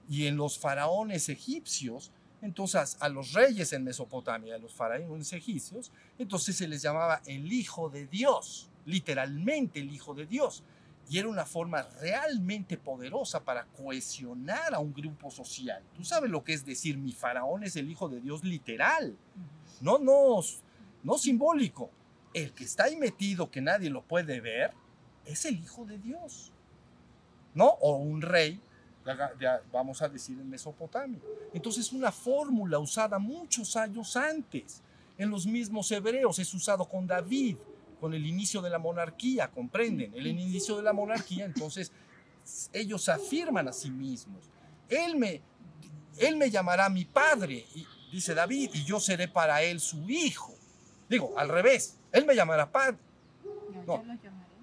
y 0.09 0.27
en 0.27 0.37
los 0.37 0.59
faraones 0.59 1.29
egipcios, 1.29 2.11
entonces 2.43 2.97
a 3.01 3.09
los 3.09 3.33
reyes 3.33 3.73
en 3.73 3.85
Mesopotamia, 3.85 4.55
a 4.55 4.59
los 4.59 4.73
faraones 4.73 5.33
egipcios, 5.33 5.93
entonces 6.19 6.57
se 6.57 6.69
les 6.69 6.83
llamaba 6.83 7.21
el 7.27 7.53
Hijo 7.53 7.91
de 7.91 8.07
Dios, 8.07 8.69
literalmente 8.87 9.81
el 9.81 9.93
Hijo 9.93 10.15
de 10.15 10.27
Dios. 10.27 10.63
Y 11.11 11.19
era 11.19 11.29
una 11.29 11.45
forma 11.45 11.83
realmente 12.01 12.77
poderosa 12.77 13.43
para 13.43 13.65
cohesionar 13.65 14.75
a 14.75 14.79
un 14.79 14.95
grupo 14.95 15.29
social. 15.29 15.83
Tú 15.97 16.05
sabes 16.05 16.31
lo 16.31 16.45
que 16.45 16.53
es 16.53 16.65
decir, 16.65 16.97
mi 16.99 17.13
faraón 17.13 17.65
es 17.65 17.75
el 17.75 17.91
hijo 17.91 18.09
de 18.09 18.21
Dios 18.21 18.45
literal, 18.45 19.17
no, 19.81 19.99
no, 19.99 20.41
no 21.03 21.19
simbólico. 21.19 21.91
El 22.33 22.53
que 22.53 22.63
está 22.63 22.85
ahí 22.85 22.95
metido, 22.95 23.51
que 23.51 23.61
nadie 23.61 23.91
lo 23.91 24.03
puede 24.03 24.41
ver, 24.41 24.73
es 25.25 25.45
el 25.47 25.59
hijo 25.59 25.85
de 25.85 25.99
Dios. 25.99 26.53
¿No? 27.55 27.67
O 27.81 27.97
un 27.97 28.23
rey, 28.23 28.61
vamos 29.73 30.03
a 30.03 30.09
decir 30.09 30.39
en 30.39 30.49
Mesopotamia. 30.49 31.21
Entonces, 31.53 31.93
una 31.93 32.13
fórmula 32.13 32.79
usada 32.79 33.19
muchos 33.19 33.77
años 33.77 34.17
antes. 34.17 34.83
En 35.17 35.31
los 35.31 35.47
mismos 35.47 35.91
hebreos 35.91 36.39
es 36.39 36.53
usado 36.55 36.87
con 36.87 37.07
David 37.07 37.57
con 38.01 38.15
el 38.15 38.27
inicio 38.27 38.63
de 38.63 38.71
la 38.71 38.79
monarquía, 38.79 39.49
comprenden, 39.49 40.13
el 40.15 40.27
inicio 40.27 40.77
de 40.79 40.83
la 40.83 40.93
monarquía, 40.93 41.45
entonces 41.45 41.93
ellos 42.73 43.09
afirman 43.09 43.69
a 43.69 43.73
sí 43.73 43.91
mismos, 43.91 44.43
él 44.89 45.17
me, 45.17 45.43
él 46.17 46.37
me 46.37 46.51
llamará 46.51 46.89
mi 46.89 47.05
padre, 47.05 47.67
y, 47.75 47.87
dice 48.11 48.35
David, 48.35 48.71
y 48.73 48.85
yo 48.85 48.99
seré 48.99 49.29
para 49.29 49.63
él 49.63 49.79
su 49.79 50.09
hijo. 50.09 50.55
Digo, 51.09 51.35
al 51.37 51.49
revés, 51.49 51.97
él 52.11 52.25
me 52.25 52.35
llamará 52.35 52.71
padre. 52.71 52.99
No, 53.87 54.03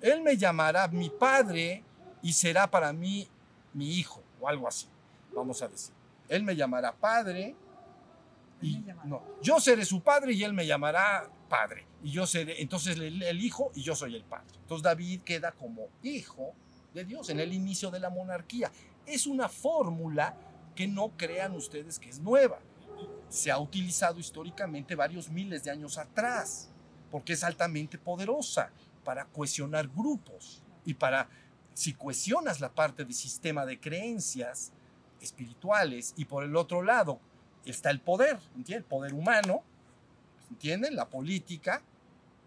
él 0.02 0.22
me 0.22 0.36
llamará 0.36 0.88
mi 0.88 1.10
padre 1.10 1.84
y 2.22 2.34
será 2.34 2.70
para 2.70 2.92
mí 2.92 3.28
mi 3.74 3.92
hijo, 3.98 4.24
o 4.48 4.50
algo 4.50 4.68
así, 4.68 4.88
vamos 5.34 5.62
a 5.62 5.68
decir. 5.68 5.94
Él 6.30 6.44
me 6.44 6.56
llamará 6.56 6.94
padre 6.94 7.56
y 8.62 8.84
no, 9.06 9.22
yo 9.42 9.60
seré 9.60 9.86
su 9.86 10.02
padre 10.02 10.34
y 10.34 10.44
él 10.44 10.54
me 10.54 10.66
llamará 10.66 11.30
padre. 11.48 11.86
Y 12.04 12.12
yo 12.12 12.26
seré, 12.26 12.62
entonces 12.62 12.98
el, 12.98 13.42
hijo 13.42 13.72
y 13.76 13.82
yo 13.82 13.96
soy 13.96 14.16
el 14.16 14.24
padre. 14.24 14.48
Entonces 14.62 14.84
David 14.84 15.22
queda 15.22 15.52
como 15.52 15.90
hijo 16.02 16.54
de 16.94 17.06
Dios 17.06 17.30
en 17.30 17.40
el 17.40 17.54
inicio 17.54 17.92
de 17.92 18.00
la 18.00 18.10
monarquía. 18.10 18.72
Es 19.06 19.28
una 19.28 19.50
fórmula 19.50 20.36
que 20.76 20.88
no 20.88 21.10
crean 21.18 21.54
ustedes 21.54 22.00
que 22.00 22.10
es 22.10 22.20
nueva. 22.20 22.60
Se 23.30 23.52
ha 23.52 23.60
utilizado 23.60 24.20
históricamente 24.20 24.96
varios 24.96 25.30
miles 25.30 25.64
de 25.64 25.72
años 25.72 25.98
atrás, 25.98 26.70
porque 27.12 27.34
es 27.34 27.44
altamente 27.44 27.98
poderosa 27.98 28.72
para 29.04 29.26
cohesionar 29.26 29.88
grupos 29.88 30.62
y 30.86 30.94
para, 30.94 31.30
si 31.78 31.94
cohesionas 31.94 32.60
la 32.60 32.74
parte 32.74 33.06
del 33.06 33.14
sistema 33.14 33.64
de 33.64 33.80
creencias 33.80 34.72
espirituales 35.22 36.16
y 36.18 36.26
por 36.26 36.44
el 36.44 36.56
otro 36.56 36.82
lado 36.82 37.20
está 37.66 37.92
el 37.92 38.00
poder, 38.00 38.40
¿entiendes? 38.56 38.78
El 38.78 38.84
poder 38.84 39.14
humano, 39.14 39.62
¿entienden? 40.50 40.96
La 40.96 41.08
política, 41.08 41.84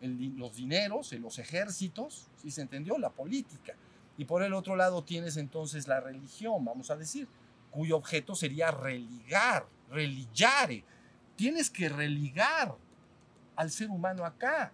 los 0.00 0.56
dineros, 0.56 1.12
los 1.12 1.38
ejércitos, 1.38 2.26
¿sí 2.42 2.50
se 2.50 2.62
entendió? 2.62 2.98
La 2.98 3.10
política. 3.10 3.76
Y 4.18 4.24
por 4.24 4.42
el 4.42 4.52
otro 4.52 4.74
lado 4.74 5.04
tienes 5.04 5.36
entonces 5.36 5.86
la 5.86 6.00
religión, 6.00 6.64
vamos 6.64 6.90
a 6.90 6.96
decir, 6.96 7.28
cuyo 7.70 7.98
objeto 7.98 8.34
sería 8.34 8.72
religar, 8.72 9.64
religare. 9.90 10.82
Tienes 11.36 11.70
que 11.70 11.88
religar 11.88 12.74
al 13.54 13.70
ser 13.70 13.90
humano 13.90 14.24
acá. 14.24 14.72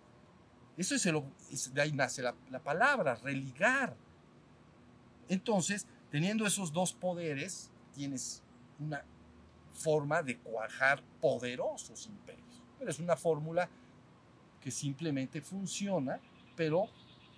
Eso 0.79 0.95
es, 0.95 1.05
el, 1.05 1.23
de 1.75 1.83
ahí 1.83 1.93
nace 1.93 2.23
la, 2.23 2.35
la 2.49 2.63
palabra, 2.63 3.17
religar. 3.17 3.95
Entonces, 5.29 5.87
teniendo 6.11 6.47
esos 6.47 6.73
dos 6.73 6.93
poderes, 6.93 7.71
tienes 7.95 8.43
una 8.79 9.05
forma 9.73 10.23
de 10.23 10.39
cuajar 10.39 11.03
poderosos 11.21 12.07
imperios. 12.07 12.63
Pero 12.79 12.91
es 12.91 12.99
una 12.99 13.17
fórmula 13.17 13.69
que 14.61 14.71
simplemente 14.71 15.41
funciona, 15.41 16.21
pero 16.57 16.89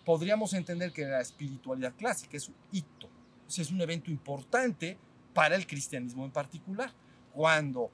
podríamos 0.05 0.53
entender 0.55 0.93
que 0.93 1.05
la 1.05 1.21
espiritualidad 1.21 1.95
clásica 1.95 2.37
es 2.37 2.49
un 2.49 2.55
hito, 2.73 3.09
es 3.47 3.71
un 3.71 3.81
evento 3.81 4.11
importante 4.11 4.97
para 5.35 5.57
el 5.57 5.67
cristianismo 5.67 6.25
en 6.25 6.31
particular. 6.31 6.93
Cuando 7.33 7.91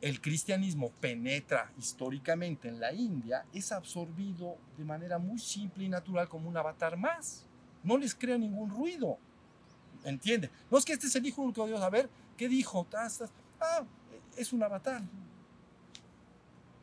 el 0.00 0.20
cristianismo 0.20 0.90
penetra 1.00 1.72
históricamente 1.78 2.68
en 2.68 2.78
la 2.78 2.92
India, 2.92 3.46
es 3.54 3.72
absorbido 3.72 4.58
de 4.76 4.84
manera 4.84 5.18
muy 5.18 5.38
simple 5.38 5.84
y 5.84 5.88
natural 5.88 6.28
como 6.28 6.48
un 6.48 6.56
avatar 6.56 6.96
más. 6.96 7.46
No 7.84 7.96
les 7.96 8.14
crea 8.14 8.36
ningún 8.36 8.70
ruido. 8.70 9.18
¿Entiende? 10.02 10.50
No 10.70 10.78
es 10.78 10.84
que 10.84 10.92
este 10.92 11.06
es 11.06 11.14
el 11.14 11.24
hijo 11.26 11.42
único 11.42 11.62
de 11.64 11.70
Dios. 11.70 11.82
A 11.82 11.90
ver, 11.90 12.08
¿Qué 12.36 12.48
dijo? 12.48 12.86
Ah, 13.60 13.84
es 14.36 14.52
un 14.52 14.62
avatar. 14.62 15.02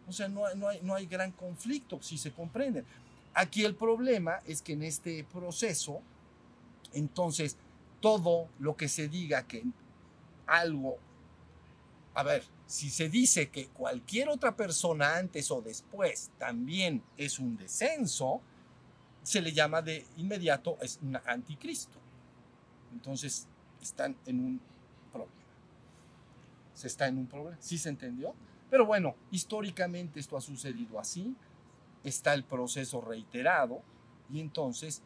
O 0.07 0.11
sea, 0.11 0.27
no, 0.27 0.53
no, 0.55 0.67
hay, 0.67 0.79
no 0.81 0.95
hay 0.95 1.05
gran 1.05 1.31
conflicto, 1.31 2.01
si 2.01 2.17
se 2.17 2.31
comprende. 2.31 2.83
Aquí 3.33 3.63
el 3.63 3.75
problema 3.75 4.39
es 4.45 4.61
que 4.61 4.73
en 4.73 4.83
este 4.83 5.23
proceso, 5.23 6.01
entonces, 6.93 7.57
todo 7.99 8.49
lo 8.59 8.75
que 8.75 8.87
se 8.87 9.07
diga 9.07 9.47
que 9.47 9.63
algo, 10.47 10.97
a 12.13 12.23
ver, 12.23 12.43
si 12.65 12.89
se 12.89 13.09
dice 13.09 13.49
que 13.49 13.67
cualquier 13.67 14.29
otra 14.29 14.55
persona 14.55 15.17
antes 15.17 15.51
o 15.51 15.61
después 15.61 16.31
también 16.37 17.03
es 17.17 17.39
un 17.39 17.57
descenso, 17.57 18.41
se 19.23 19.41
le 19.41 19.51
llama 19.53 19.81
de 19.81 20.05
inmediato 20.17 20.77
es 20.81 20.99
un 21.01 21.17
anticristo. 21.25 21.97
Entonces, 22.93 23.47
están 23.81 24.15
en 24.25 24.39
un 24.39 24.61
problema 25.11 25.41
se 26.81 26.87
está 26.87 27.07
en 27.07 27.19
un 27.19 27.27
problema. 27.27 27.57
¿Sí 27.59 27.77
se 27.77 27.89
entendió? 27.89 28.33
Pero 28.69 28.85
bueno, 28.85 29.15
históricamente 29.29 30.19
esto 30.19 30.35
ha 30.35 30.41
sucedido 30.41 30.99
así, 30.99 31.35
está 32.03 32.33
el 32.33 32.43
proceso 32.43 33.01
reiterado 33.01 33.81
y 34.31 34.39
entonces, 34.39 35.03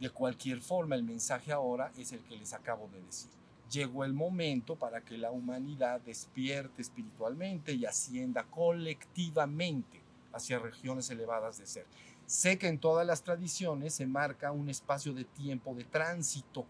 de 0.00 0.10
cualquier 0.10 0.60
forma, 0.60 0.94
el 0.94 1.02
mensaje 1.02 1.50
ahora 1.50 1.92
es 1.96 2.12
el 2.12 2.20
que 2.24 2.36
les 2.36 2.52
acabo 2.52 2.88
de 2.88 3.00
decir. 3.02 3.30
Llegó 3.70 4.04
el 4.04 4.12
momento 4.12 4.76
para 4.76 5.00
que 5.00 5.16
la 5.16 5.30
humanidad 5.30 6.00
despierte 6.02 6.82
espiritualmente 6.82 7.72
y 7.72 7.86
ascienda 7.86 8.44
colectivamente 8.44 10.02
hacia 10.34 10.58
regiones 10.58 11.08
elevadas 11.08 11.56
de 11.56 11.66
ser. 11.66 11.86
Sé 12.26 12.58
que 12.58 12.68
en 12.68 12.78
todas 12.78 13.06
las 13.06 13.22
tradiciones 13.22 13.94
se 13.94 14.06
marca 14.06 14.52
un 14.52 14.68
espacio 14.68 15.12
de 15.12 15.24
tiempo 15.24 15.74
de 15.74 15.84
tránsito 15.84 16.66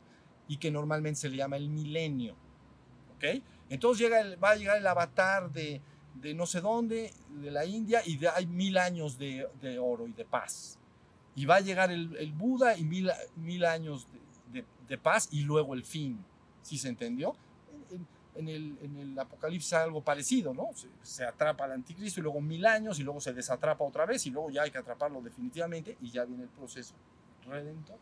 y 0.48 0.56
que 0.56 0.70
normalmente 0.70 1.20
se 1.20 1.28
le 1.28 1.36
llama 1.36 1.56
el 1.56 1.68
milenio. 1.68 2.34
¿Ok? 3.16 3.42
Entonces 3.68 4.00
llega 4.00 4.36
va 4.36 4.50
a 4.50 4.56
llegar 4.56 4.76
el 4.76 4.86
avatar 4.86 5.50
de, 5.50 5.80
no 6.34 6.46
sé 6.46 6.60
dónde, 6.60 7.12
de 7.30 7.50
la 7.50 7.64
India, 7.64 8.02
y 8.04 8.20
hay 8.26 8.46
mil 8.46 8.76
años 8.76 9.18
de, 9.18 9.46
oro 9.80 10.06
y 10.06 10.12
de 10.12 10.24
paz. 10.24 10.78
Y 11.34 11.46
va 11.46 11.56
a 11.56 11.60
llegar 11.60 11.90
el, 11.90 12.32
Buda 12.32 12.76
y 12.76 12.84
mil, 12.84 13.10
mil 13.36 13.64
años 13.64 14.06
de, 14.52 14.98
paz 14.98 15.28
y 15.32 15.40
luego 15.40 15.72
el 15.72 15.84
fin. 15.84 16.22
¿Sí 16.60 16.76
se 16.76 16.88
entendió? 16.88 17.34
En, 18.34 18.48
el, 18.48 18.78
en 18.80 18.96
el, 18.96 19.18
Apocalipsis 19.18 19.74
algo 19.74 20.02
parecido, 20.02 20.54
¿no? 20.54 20.70
Se, 20.74 20.88
se, 21.02 21.24
atrapa 21.24 21.64
al 21.64 21.72
anticristo 21.72 22.20
y 22.20 22.22
luego 22.22 22.40
mil 22.40 22.64
años 22.64 22.98
y 22.98 23.02
luego 23.02 23.20
se 23.20 23.34
desatrapa 23.34 23.84
otra 23.84 24.06
vez 24.06 24.24
y 24.26 24.30
luego 24.30 24.48
ya 24.48 24.62
hay 24.62 24.70
que 24.70 24.78
atraparlo 24.78 25.20
definitivamente 25.20 25.98
y 26.00 26.10
ya 26.10 26.24
viene 26.24 26.44
el 26.44 26.48
proceso 26.48 26.94
redentor. 27.46 27.98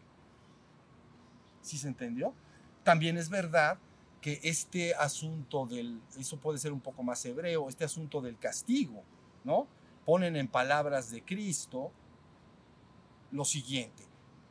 ¿Sí 1.63 1.79
se 1.79 1.89
entendió? 1.89 2.33
También 2.85 3.19
es 3.19 3.29
verdad 3.29 3.79
que 4.21 4.41
este 4.43 4.95
asunto 4.95 5.67
del, 5.67 6.01
eso 6.19 6.37
puede 6.39 6.59
ser 6.59 6.73
un 6.73 6.81
poco 6.81 7.03
más 7.03 7.25
hebreo, 7.25 7.69
este 7.69 7.85
asunto 7.85 8.21
del 8.21 8.39
castigo, 8.39 9.03
¿no? 9.45 9.67
Ponen 10.05 10.37
en 10.37 10.49
palabras 10.49 11.11
de 11.11 11.23
Cristo 11.23 11.91
lo 13.31 13.45
siguiente, 13.45 14.05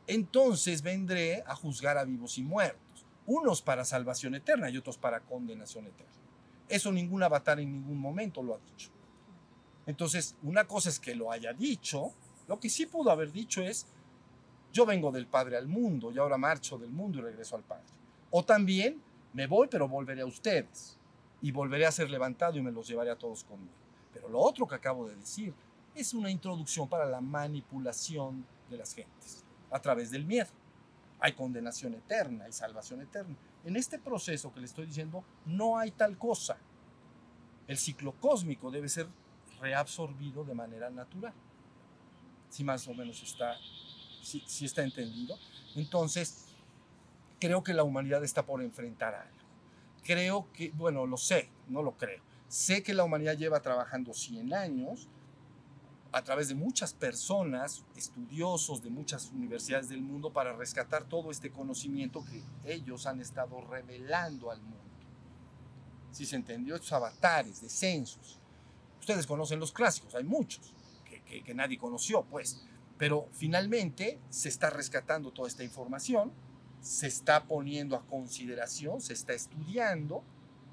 entonces 0.08 0.82
vendré 0.82 1.44
a 1.46 1.56
juzgar 1.56 1.98
a 1.98 2.04
vivos 2.04 2.38
y 2.38 2.44
muertos, 2.44 2.82
unos 3.30 3.62
para 3.62 3.86
salvación 3.86 4.34
eterna 4.34 4.72
y 4.72 4.78
otros 4.78 4.98
para 4.98 5.20
condenación 5.20 5.86
eterna. 5.86 6.12
Eso 6.68 6.92
ningún 6.92 7.22
avatar 7.22 7.60
en 7.60 7.72
ningún 7.72 8.00
momento 8.00 8.42
lo 8.42 8.56
ha 8.56 8.60
dicho. 8.60 8.90
Entonces, 9.86 10.36
una 10.42 10.66
cosa 10.66 10.90
es 10.90 11.00
que 11.00 11.14
lo 11.14 11.32
haya 11.32 11.54
dicho, 11.54 12.12
lo 12.48 12.60
que 12.60 12.70
sí 12.70 12.88
pudo 12.88 13.12
haber 13.12 13.32
dicho 13.32 13.62
es, 13.62 13.86
yo 14.74 14.84
vengo 14.86 15.12
del 15.12 15.28
Padre 15.28 15.58
al 15.58 15.68
mundo 15.68 16.12
y 16.12 16.18
ahora 16.18 16.38
marcho 16.38 16.80
del 16.80 16.90
mundo 16.90 17.20
y 17.20 17.22
regreso 17.22 17.56
al 17.56 17.62
Padre. 17.62 17.86
O 18.32 18.44
también, 18.44 19.00
me 19.34 19.46
voy, 19.46 19.68
pero 19.68 19.88
volveré 19.88 20.22
a 20.22 20.26
ustedes. 20.26 20.98
Y 21.42 21.52
volveré 21.52 21.86
a 21.86 21.92
ser 21.92 22.10
levantado 22.10 22.58
y 22.58 22.62
me 22.62 22.72
los 22.72 22.88
llevaré 22.88 23.12
a 23.12 23.16
todos 23.16 23.44
conmigo. 23.44 23.74
Pero 24.12 24.28
lo 24.28 24.40
otro 24.40 24.68
que 24.68 24.76
acabo 24.76 25.08
de 25.08 25.16
decir 25.16 25.54
es 25.94 26.16
una 26.16 26.32
introducción 26.32 26.90
para 26.90 27.06
la 27.06 27.22
manipulación 27.22 28.44
de 28.70 28.78
las 28.78 28.94
gentes 28.94 29.44
a 29.70 29.80
través 29.80 30.10
del 30.10 30.26
miedo. 30.26 30.50
Hay 31.20 31.34
condenación 31.34 31.94
eterna, 31.96 32.46
hay 32.46 32.52
salvación 32.52 33.02
eterna. 33.02 33.36
En 33.66 33.76
este 33.76 34.00
proceso 34.00 34.54
que 34.54 34.60
le 34.60 34.66
estoy 34.66 34.86
diciendo, 34.86 35.24
no 35.46 35.78
hay 35.78 35.92
tal 35.92 36.18
cosa. 36.18 36.58
El 37.68 37.78
ciclo 37.78 38.14
cósmico 38.14 38.72
debe 38.72 38.88
ser 38.90 39.08
reabsorbido 39.60 40.44
de 40.44 40.56
manera 40.56 40.90
natural. 40.90 41.34
Si 42.50 42.64
más 42.64 42.88
o 42.88 42.94
menos 42.94 43.22
está, 43.22 43.58
si, 44.22 44.66
está 44.66 44.84
entendido. 44.84 45.38
Entonces, 45.76 46.46
creo 47.40 47.64
que 47.64 47.74
la 47.74 47.84
humanidad 47.84 48.24
está 48.24 48.46
por 48.46 48.62
enfrentar 48.62 49.14
algo. 49.14 49.38
Creo 50.04 50.52
que, 50.54 50.72
bueno, 50.72 51.06
lo 51.06 51.18
sé, 51.18 51.50
no 51.68 51.84
lo 51.84 51.98
creo. 51.98 52.24
Sé 52.48 52.82
que 52.82 52.94
la 52.94 53.04
humanidad 53.04 53.38
lleva 53.38 53.62
trabajando 53.62 54.14
100 54.14 54.54
años 54.54 55.08
a 56.12 56.24
través 56.24 56.48
de 56.48 56.56
muchas 56.56 56.94
personas, 56.94 57.84
estudiosos 57.96 58.82
de 58.82 58.90
muchas 58.90 59.32
universidades 59.32 59.90
del 59.90 60.02
mundo, 60.02 60.34
para 60.34 60.54
rescatar 60.54 61.04
todo 61.04 61.30
este 61.30 61.52
conocimiento 61.52 62.24
que 62.26 62.42
ellos 62.66 63.06
han 63.06 63.22
estado 63.22 63.62
revelando 63.62 64.52
al 64.52 64.62
mundo. 64.62 64.78
Si 66.12 66.26
se 66.26 66.36
entendió, 66.36 66.76
estos 66.76 66.94
avatares, 66.94 67.62
descensos. 67.62 68.40
Ustedes 69.00 69.28
conocen 69.28 69.60
los 69.60 69.72
clásicos, 69.72 70.16
hay 70.16 70.24
muchos 70.24 70.74
que, 71.06 71.44
que, 71.44 71.54
nadie 71.54 71.78
conoció, 71.78 72.24
pues. 72.24 72.66
Pero 72.98 73.30
finalmente 73.32 74.20
se 74.30 74.50
está 74.50 74.70
rescatando 74.72 75.32
toda 75.32 75.48
esta 75.48 75.64
información, 75.64 76.32
se 76.82 77.08
está 77.08 77.46
poniendo 77.46 77.96
a 77.96 78.06
consideración, 78.06 79.00
se 79.00 79.14
está 79.14 79.34
estudiando, 79.34 80.24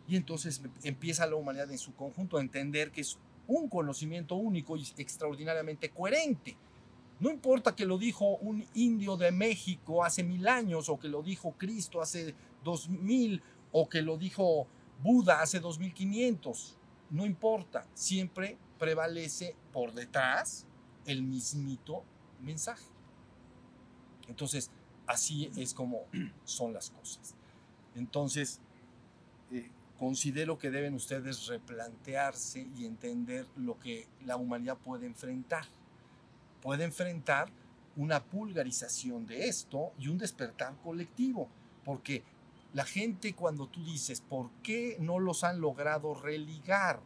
y 0.08 0.16
entonces 0.16 0.62
empieza 0.82 1.26
la 1.26 1.36
humanidad 1.36 1.70
en 1.70 1.78
su 1.78 1.94
conjunto 1.94 2.38
a 2.38 2.40
entender 2.40 2.90
que 2.90 3.02
es 3.02 3.18
un 3.48 3.68
conocimiento 3.68 4.36
único 4.36 4.76
y 4.76 4.86
extraordinariamente 4.96 5.90
coherente. 5.90 6.56
No 7.18 7.30
importa 7.30 7.74
que 7.74 7.86
lo 7.86 7.96
dijo 7.96 8.36
un 8.36 8.64
indio 8.74 9.16
de 9.16 9.32
México 9.32 10.04
hace 10.04 10.22
mil 10.22 10.46
años, 10.48 10.88
o 10.88 10.98
que 10.98 11.08
lo 11.08 11.22
dijo 11.22 11.52
Cristo 11.52 12.00
hace 12.00 12.34
dos 12.62 12.88
mil, 12.88 13.42
o 13.72 13.88
que 13.88 14.02
lo 14.02 14.18
dijo 14.18 14.66
Buda 15.02 15.40
hace 15.40 15.60
dos 15.60 15.78
mil 15.78 15.94
quinientos. 15.94 16.76
No 17.10 17.24
importa, 17.24 17.86
siempre 17.94 18.58
prevalece 18.78 19.54
por 19.72 19.92
detrás 19.94 20.66
el 21.06 21.22
mismito 21.22 22.02
mensaje. 22.42 22.84
Entonces, 24.28 24.70
así 25.06 25.50
es 25.56 25.72
como 25.72 26.02
son 26.44 26.72
las 26.74 26.90
cosas. 26.90 27.34
Entonces, 27.94 28.60
considero 29.98 30.58
que 30.58 30.70
deben 30.70 30.94
ustedes 30.94 31.46
replantearse 31.46 32.68
y 32.76 32.84
entender 32.84 33.46
lo 33.56 33.78
que 33.78 34.06
la 34.24 34.36
humanidad 34.36 34.76
puede 34.76 35.06
enfrentar. 35.06 35.64
Puede 36.62 36.84
enfrentar 36.84 37.48
una 37.96 38.22
pulgarización 38.22 39.26
de 39.26 39.48
esto 39.48 39.92
y 39.98 40.08
un 40.08 40.18
despertar 40.18 40.74
colectivo, 40.82 41.48
porque 41.84 42.22
la 42.74 42.84
gente 42.84 43.34
cuando 43.34 43.68
tú 43.68 43.82
dices, 43.84 44.20
¿por 44.20 44.50
qué 44.62 44.98
no 45.00 45.18
los 45.18 45.44
han 45.44 45.60
logrado 45.60 46.14
religar? 46.14 47.00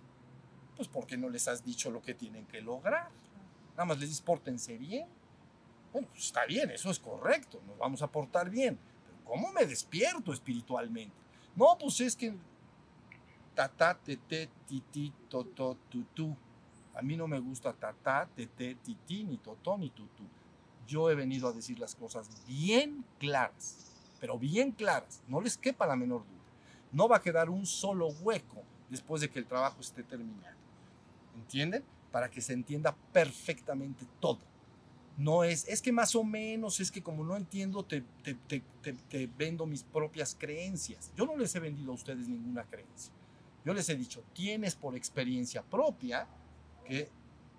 Pues 0.77 0.89
porque 0.89 1.17
no 1.17 1.29
les 1.29 1.47
has 1.47 1.65
dicho 1.65 1.91
lo 1.91 2.03
que 2.03 2.15
tienen 2.15 2.47
que 2.47 2.61
lograr. 2.61 3.09
Nada 3.73 3.85
más 3.85 3.99
les 3.99 4.09
dices, 4.09 4.23
pórtense 4.23 4.77
bien. 4.79 5.07
Bueno, 5.93 6.09
pues 6.11 6.25
está 6.27 6.45
bien, 6.47 6.71
eso 6.71 6.91
es 6.91 6.99
correcto, 6.99 7.61
nos 7.67 7.79
vamos 7.79 8.03
a 8.03 8.09
portar 8.09 8.51
bien. 8.51 8.79
Pero 9.05 9.19
¿cómo 9.25 9.53
me 9.53 9.65
despierto 9.65 10.33
espiritualmente? 10.33 11.15
No, 11.55 11.77
pues 11.79 12.01
es 12.01 12.17
que 12.17 12.35
tatá, 13.55 13.95
tete, 13.95 14.49
titi, 14.67 15.13
toto, 15.29 15.77
tutú. 15.89 16.37
A 16.95 17.03
mí 17.03 17.17
no 17.17 17.27
me 17.27 17.39
gusta 17.39 17.73
tatá, 17.73 18.29
tete, 18.35 18.77
titi, 18.77 19.25
ni 19.25 19.37
totó, 19.39 19.79
ni 19.79 19.91
tutú. 19.91 20.25
Yo 20.87 21.11
he 21.11 21.15
venido 21.15 21.49
a 21.49 21.53
decir 21.53 21.79
las 21.79 21.95
cosas 21.95 22.29
bien 22.47 23.05
claras, 23.19 23.93
pero 24.21 24.39
bien 24.39 24.73
claras, 24.73 25.23
no 25.29 25.41
les 25.41 25.57
quepa 25.57 25.87
la 25.87 25.97
menor 25.97 26.21
duda. 26.21 26.41
No 26.93 27.09
va 27.09 27.17
a 27.17 27.23
quedar 27.23 27.49
un 27.49 27.67
solo 27.67 28.09
hueco 28.09 28.63
después 28.89 29.21
de 29.21 29.31
que 29.31 29.39
el 29.39 29.47
trabajo 29.47 29.81
esté 29.81 30.03
terminado. 30.03 30.57
¿Entienden? 31.37 31.85
Para 32.11 32.29
que 32.29 32.41
se 32.41 32.53
entienda 32.53 32.97
perfectamente 33.13 34.05
todo. 34.19 34.41
No 35.17 35.45
es, 35.45 35.69
es 35.69 35.83
que 35.83 35.93
más 35.93 36.15
o 36.17 36.25
menos, 36.25 36.81
es 36.81 36.91
que 36.91 37.03
como 37.03 37.25
no 37.25 37.37
entiendo, 37.37 37.85
te, 37.85 38.03
te, 38.25 38.35
te, 38.35 38.63
te, 38.93 39.27
vendo 39.27 39.67
mis 39.67 39.83
propias 39.83 40.35
creencias. 40.35 41.13
Yo 41.15 41.27
no 41.27 41.37
les 41.37 41.55
he 41.55 41.61
vendido 41.61 41.93
a 41.93 41.95
ustedes 41.95 42.27
ninguna 42.27 42.65
creencia. 42.65 43.13
Yo 43.65 43.75
les 43.75 43.89
he 43.89 43.97
dicho, 43.97 44.23
tienes 44.33 44.75
por 44.75 44.97
experiencia 44.97 45.63
propia 45.63 46.27
que 46.85 47.11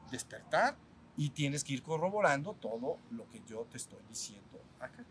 despertar 0.10 0.76
y 1.18 1.30
tienes 1.30 1.64
que 1.64 1.74
ir 1.74 1.84
corroborando 1.84 2.54
todo 2.54 2.98
lo 3.12 3.30
que 3.30 3.42
yo 3.48 3.68
te 3.70 3.78
estoy 3.78 4.00
diciendo 4.10 4.62
acá. 4.80 5.04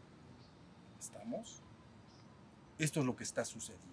¿Estamos? 0.99 1.62
Esto 2.78 3.01
es 3.01 3.07
lo 3.07 3.14
que 3.14 3.24
está 3.24 3.45
sucediendo. 3.45 3.88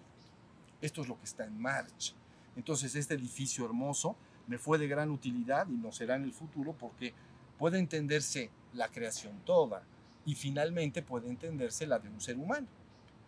Esto 0.80 1.02
es 1.02 1.08
lo 1.08 1.18
que 1.18 1.24
está 1.24 1.44
en 1.44 1.60
marcha. 1.60 2.14
Entonces, 2.56 2.94
este 2.94 3.14
edificio 3.14 3.64
hermoso 3.64 4.16
me 4.46 4.58
fue 4.58 4.78
de 4.78 4.88
gran 4.88 5.10
utilidad 5.10 5.68
y 5.68 5.76
no 5.76 5.92
será 5.92 6.16
en 6.16 6.24
el 6.24 6.32
futuro 6.32 6.72
porque 6.72 7.14
puede 7.58 7.78
entenderse 7.78 8.50
la 8.72 8.88
creación 8.88 9.40
toda 9.44 9.82
y 10.24 10.34
finalmente 10.34 11.02
puede 11.02 11.28
entenderse 11.28 11.86
la 11.86 11.98
de 11.98 12.08
un 12.08 12.20
ser 12.20 12.36
humano. 12.36 12.66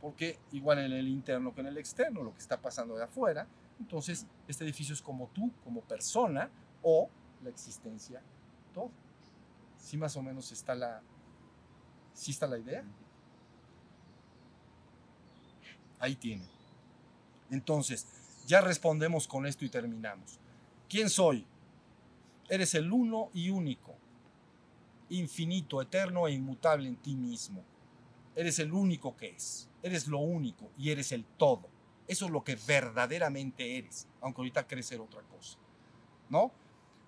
Porque 0.01 0.39
igual 0.53 0.79
en 0.79 0.93
el 0.93 1.09
interno 1.09 1.55
que 1.55 1.61
en 1.61 1.67
el 1.67 1.79
externo, 1.79 2.23
lo 2.23 2.33
que 2.33 2.41
está 2.41 2.61
pasando 2.61 2.97
de 2.97 3.05
afuera, 3.05 3.47
entonces 3.81 4.27
este 4.47 4.65
edificio 4.65 4.95
es 4.95 5.03
como 5.03 5.29
tú, 5.29 5.51
como 5.65 5.81
persona 5.81 6.51
o 6.83 7.09
la 7.43 7.51
existencia 7.51 8.23
todo. 8.73 8.91
Sí 9.79 9.97
más 9.97 10.17
o 10.17 10.23
menos 10.23 10.53
está 10.53 10.75
la, 10.75 11.03
sí 12.13 12.31
está 12.31 12.47
la 12.47 12.59
idea. 12.59 12.85
Ahí 15.99 16.15
tiene. 16.15 16.45
Entonces, 17.51 18.07
ya 18.47 18.61
respondemos 18.61 19.27
con 19.27 19.47
esto 19.47 19.65
y 19.65 19.69
terminamos. 19.69 20.39
¿Quién 20.89 21.11
soy? 21.11 21.47
Eres 22.49 22.75
el 22.75 22.93
uno 22.93 23.31
y 23.35 23.51
único 23.51 23.97
infinito, 25.11 25.83
eterno 25.83 26.27
e 26.27 26.33
inmutable 26.33 26.89
en 26.89 26.97
ti 26.97 27.15
mismo. 27.15 27.63
Eres 28.35 28.59
el 28.61 28.73
único 28.73 29.17
que 29.17 29.31
es, 29.31 29.69
eres 29.83 30.07
lo 30.07 30.19
único 30.19 30.71
y 30.79 30.91
eres 30.91 31.13
el 31.13 31.25
todo. 31.25 31.69
Eso 32.11 32.25
es 32.25 32.33
lo 32.33 32.43
que 32.43 32.59
verdaderamente 32.67 33.79
eres, 33.79 34.09
aunque 34.21 34.41
ahorita 34.41 34.67
crees 34.67 34.87
ser 34.87 35.01
otra 35.01 35.23
cosa. 35.23 35.57
¿No? 36.29 36.51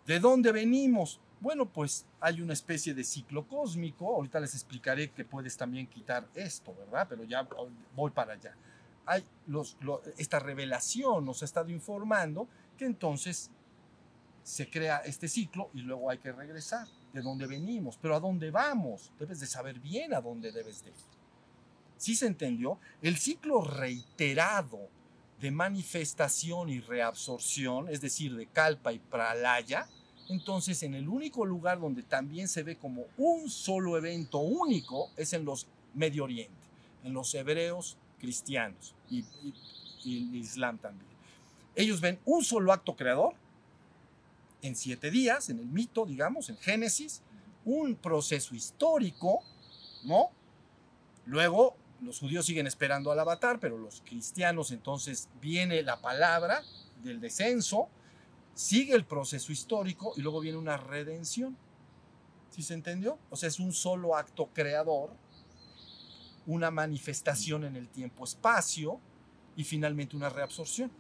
¿De 0.07 0.21
dónde 0.21 0.53
venimos? 0.53 1.19
Bueno, 1.41 1.67
pues 1.67 2.07
hay 2.21 2.41
una 2.41 2.53
especie 2.53 2.95
de 2.95 3.03
ciclo 3.03 3.49
cósmico. 3.49 4.15
Ahorita 4.15 4.39
les 4.39 4.55
explicaré 4.55 5.11
que 5.11 5.25
puedes 5.25 5.57
también 5.57 5.89
quitar 5.89 6.29
esto, 6.37 6.73
¿verdad? 6.79 7.09
Pero 7.11 7.25
ya 7.25 7.49
voy 7.97 8.13
para 8.13 8.35
allá. 8.35 8.55
Hay 9.05 9.25
esta 10.19 10.39
revelación 10.39 11.25
nos 11.25 11.43
ha 11.43 11.47
estado 11.47 11.71
informando 11.71 12.47
que 12.79 12.85
entonces 12.85 13.51
se 14.45 14.71
crea 14.71 14.99
este 14.99 15.27
ciclo 15.27 15.69
y 15.75 15.81
luego 15.81 16.11
hay 16.11 16.19
que 16.19 16.31
regresar 16.31 16.87
de 17.13 17.23
dónde 17.23 17.49
venimos, 17.49 17.99
pero 18.01 18.15
a 18.15 18.21
dónde 18.21 18.53
vamos. 18.53 19.11
Debes 19.19 19.41
de 19.41 19.49
saber 19.49 19.81
bien 19.81 20.15
a 20.15 20.21
dónde 20.21 20.53
debes 20.53 20.85
de 20.85 20.91
ir. 20.91 21.22
¿Sí 22.03 22.17
se 22.17 22.27
entendió? 22.27 22.81
El 23.01 23.17
ciclo 23.17 23.63
reiterado 23.63 24.89
de 25.41 25.53
manifestación 25.53 26.69
y 26.69 26.81
reabsorción, 26.81 27.89
es 27.89 28.01
decir, 28.01 28.35
de 28.35 28.49
calpa 28.49 28.93
y 28.93 28.99
pralaya, 28.99 29.87
entonces 30.29 30.83
en 30.83 30.97
el 30.97 31.09
único 31.09 31.47
lugar 31.47 31.79
donde 31.79 32.03
también 32.03 32.49
se 32.49 32.65
ve 32.65 32.75
como 32.75 33.05
un 33.17 33.49
solo 33.49 33.97
evento 33.97 34.39
único 34.39 35.11
es 35.17 35.33
en 35.33 35.45
los 35.45 35.69
Medio 35.95 36.25
Oriente, 36.25 36.67
en 37.05 37.13
los 37.13 37.33
hebreos 37.37 37.97
cristianos 38.19 38.97
y, 39.09 39.25
y 40.03 40.29
el 40.29 40.35
Islam 40.35 40.79
también. 40.79 41.13
Ellos 41.77 42.01
ven 42.01 42.19
un 42.25 42.43
solo 42.43 42.73
acto 42.73 42.97
creador 42.97 43.35
en 44.61 44.75
siete 44.75 45.13
días, 45.13 45.51
en 45.51 45.61
el 45.61 45.67
mito, 45.67 46.05
digamos, 46.05 46.49
en 46.49 46.57
Génesis, 46.57 47.23
un 47.65 47.95
proceso 47.95 48.57
histórico, 48.57 49.45
¿no? 50.03 50.31
Luego 51.27 51.77
los 52.03 52.19
judíos 52.19 52.47
siguen 52.47 52.67
esperando 52.67 53.13
al 53.13 53.19
avatar, 53.19 53.59
pero 53.61 53.79
los 53.79 54.03
cristianos 54.03 54.73
entonces 54.73 55.29
viene 55.41 55.83
la 55.83 56.01
palabra 56.01 56.63
del 57.03 57.21
descenso, 57.21 57.89
sigue 58.55 58.95
el 58.95 59.05
proceso 59.05 59.53
histórico 59.53 60.13
y 60.17 60.21
luego 60.21 60.41
viene 60.41 60.59
una 60.59 60.77
redención. 60.77 61.57
¿Sí 62.51 62.63
se 62.63 62.75
entendió? 62.75 63.19
O 63.31 63.37
sea, 63.37 63.49
es 63.49 63.59
un 63.61 63.73
solo 63.73 64.17
acto 64.17 64.51
creador, 64.53 65.11
una 66.47 66.71
manifestación 66.71 67.65
en 67.65 67.77
el 67.77 67.89
tiempo-espacio 67.89 69.01
y 69.57 69.65
finalmente 69.65 70.17
una 70.17 70.29
reabsorción. 70.29 70.91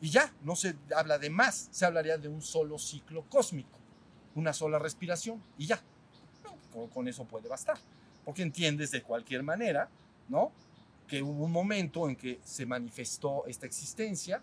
Y 0.00 0.10
ya, 0.10 0.32
no 0.44 0.54
se 0.54 0.76
habla 0.96 1.18
de 1.18 1.30
más, 1.30 1.68
se 1.72 1.84
hablaría 1.84 2.16
de 2.16 2.28
un 2.28 2.40
solo 2.40 2.78
ciclo 2.78 3.24
cósmico, 3.28 3.78
una 4.36 4.52
sola 4.52 4.78
respiración 4.78 5.42
y 5.58 5.66
ya. 5.66 5.82
Con, 6.72 6.88
con 6.88 7.08
eso 7.08 7.24
puede 7.24 7.48
bastar, 7.48 7.78
porque 8.24 8.42
entiendes 8.42 8.92
de 8.92 9.02
cualquier 9.02 9.42
manera, 9.42 9.90
¿no? 10.28 10.52
Que 11.06 11.22
hubo 11.22 11.44
un 11.44 11.52
momento 11.52 12.08
en 12.08 12.16
que 12.16 12.40
se 12.44 12.66
manifestó 12.66 13.46
esta 13.46 13.66
existencia, 13.66 14.42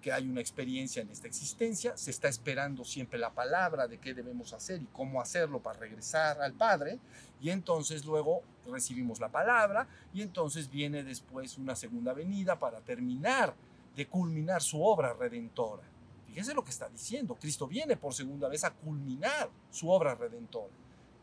que 0.00 0.12
hay 0.12 0.28
una 0.28 0.40
experiencia 0.40 1.02
en 1.02 1.10
esta 1.10 1.26
existencia, 1.26 1.96
se 1.96 2.10
está 2.10 2.28
esperando 2.28 2.84
siempre 2.84 3.18
la 3.18 3.30
palabra 3.30 3.88
de 3.88 3.98
qué 3.98 4.14
debemos 4.14 4.52
hacer 4.52 4.80
y 4.80 4.86
cómo 4.86 5.20
hacerlo 5.20 5.60
para 5.60 5.80
regresar 5.80 6.40
al 6.40 6.54
Padre, 6.54 6.98
y 7.40 7.50
entonces 7.50 8.04
luego 8.04 8.42
recibimos 8.66 9.20
la 9.20 9.28
palabra, 9.28 9.88
y 10.12 10.22
entonces 10.22 10.70
viene 10.70 11.02
después 11.02 11.58
una 11.58 11.74
segunda 11.74 12.12
venida 12.12 12.58
para 12.58 12.80
terminar 12.80 13.54
de 13.96 14.06
culminar 14.06 14.62
su 14.62 14.82
obra 14.82 15.12
redentora. 15.12 15.82
Fíjense 16.28 16.54
lo 16.54 16.62
que 16.62 16.70
está 16.70 16.88
diciendo. 16.88 17.34
Cristo 17.34 17.66
viene 17.66 17.96
por 17.96 18.14
segunda 18.14 18.48
vez 18.48 18.62
a 18.62 18.70
culminar 18.70 19.50
su 19.70 19.90
obra 19.90 20.14
redentora. 20.14 20.72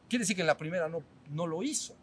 Quiere 0.09 0.23
decir 0.23 0.35
que 0.35 0.41
en 0.41 0.47
la 0.47 0.57
primera 0.57 0.89
no, 0.89 1.01
no 1.29 1.47
lo 1.47 1.63
hizo. 1.63 1.95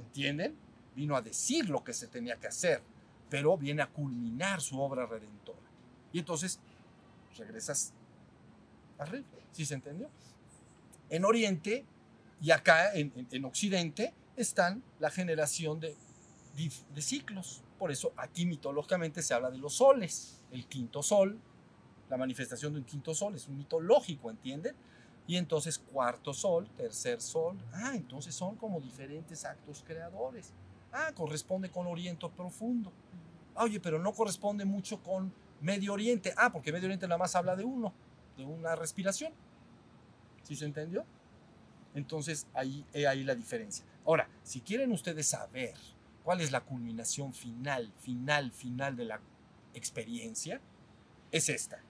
¿Entienden? 0.00 0.56
Vino 0.94 1.16
a 1.16 1.22
decir 1.22 1.68
lo 1.68 1.84
que 1.84 1.92
se 1.92 2.06
tenía 2.08 2.36
que 2.36 2.46
hacer, 2.48 2.82
pero 3.28 3.56
viene 3.56 3.82
a 3.82 3.86
culminar 3.88 4.60
su 4.60 4.80
obra 4.80 5.06
redentora. 5.06 5.58
Y 6.12 6.18
entonces 6.18 6.58
regresas 7.36 7.92
arriba. 8.98 9.26
¿Sí 9.52 9.64
se 9.64 9.74
entendió? 9.74 10.08
En 11.08 11.24
Oriente 11.24 11.84
y 12.40 12.50
acá 12.50 12.92
en, 12.94 13.12
en- 13.16 13.28
en 13.30 13.44
Occidente 13.44 14.14
están 14.36 14.82
la 14.98 15.10
generación 15.10 15.80
de, 15.80 15.96
de 16.94 17.02
ciclos. 17.02 17.62
Por 17.78 17.90
eso 17.90 18.12
aquí 18.16 18.46
mitológicamente 18.46 19.22
se 19.22 19.34
habla 19.34 19.50
de 19.50 19.58
los 19.58 19.74
soles. 19.74 20.40
El 20.50 20.66
quinto 20.66 21.02
sol, 21.02 21.38
la 22.08 22.16
manifestación 22.16 22.72
de 22.74 22.80
un 22.80 22.84
quinto 22.84 23.14
sol, 23.14 23.34
es 23.34 23.46
un 23.48 23.56
mito 23.56 23.80
lógico, 23.80 24.30
¿entienden? 24.30 24.74
Y 25.30 25.36
entonces 25.36 25.78
cuarto 25.78 26.34
sol, 26.34 26.68
tercer 26.76 27.20
sol. 27.20 27.56
Ah, 27.72 27.92
entonces 27.94 28.34
son 28.34 28.56
como 28.56 28.80
diferentes 28.80 29.44
actos 29.44 29.84
creadores. 29.86 30.52
Ah, 30.92 31.12
corresponde 31.14 31.70
con 31.70 31.86
Oriente 31.86 32.28
Profundo. 32.36 32.90
Ah, 33.54 33.62
Oye, 33.62 33.78
pero 33.78 34.00
no 34.00 34.12
corresponde 34.12 34.64
mucho 34.64 35.00
con 35.00 35.32
Medio 35.60 35.92
Oriente. 35.92 36.34
Ah, 36.36 36.50
porque 36.50 36.72
Medio 36.72 36.86
Oriente 36.86 37.06
nada 37.06 37.18
más 37.18 37.36
habla 37.36 37.54
de 37.54 37.62
uno, 37.62 37.92
de 38.36 38.44
una 38.44 38.74
respiración. 38.74 39.32
¿Sí 40.42 40.56
se 40.56 40.64
entendió? 40.64 41.04
Entonces 41.94 42.48
ahí, 42.52 42.84
ahí 43.08 43.22
la 43.22 43.36
diferencia. 43.36 43.84
Ahora, 44.04 44.28
si 44.42 44.62
quieren 44.62 44.90
ustedes 44.90 45.28
saber 45.28 45.74
cuál 46.24 46.40
es 46.40 46.50
la 46.50 46.62
culminación 46.62 47.32
final, 47.32 47.92
final, 48.00 48.50
final 48.50 48.96
de 48.96 49.04
la 49.04 49.20
experiencia, 49.74 50.60
es 51.30 51.48
esta. 51.48 51.80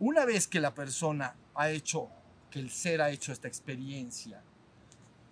Una 0.00 0.24
vez 0.24 0.48
que 0.48 0.60
la 0.60 0.72
persona 0.74 1.36
ha 1.54 1.68
hecho, 1.68 2.08
que 2.50 2.58
el 2.58 2.70
ser 2.70 3.02
ha 3.02 3.10
hecho 3.10 3.32
esta 3.32 3.48
experiencia 3.48 4.42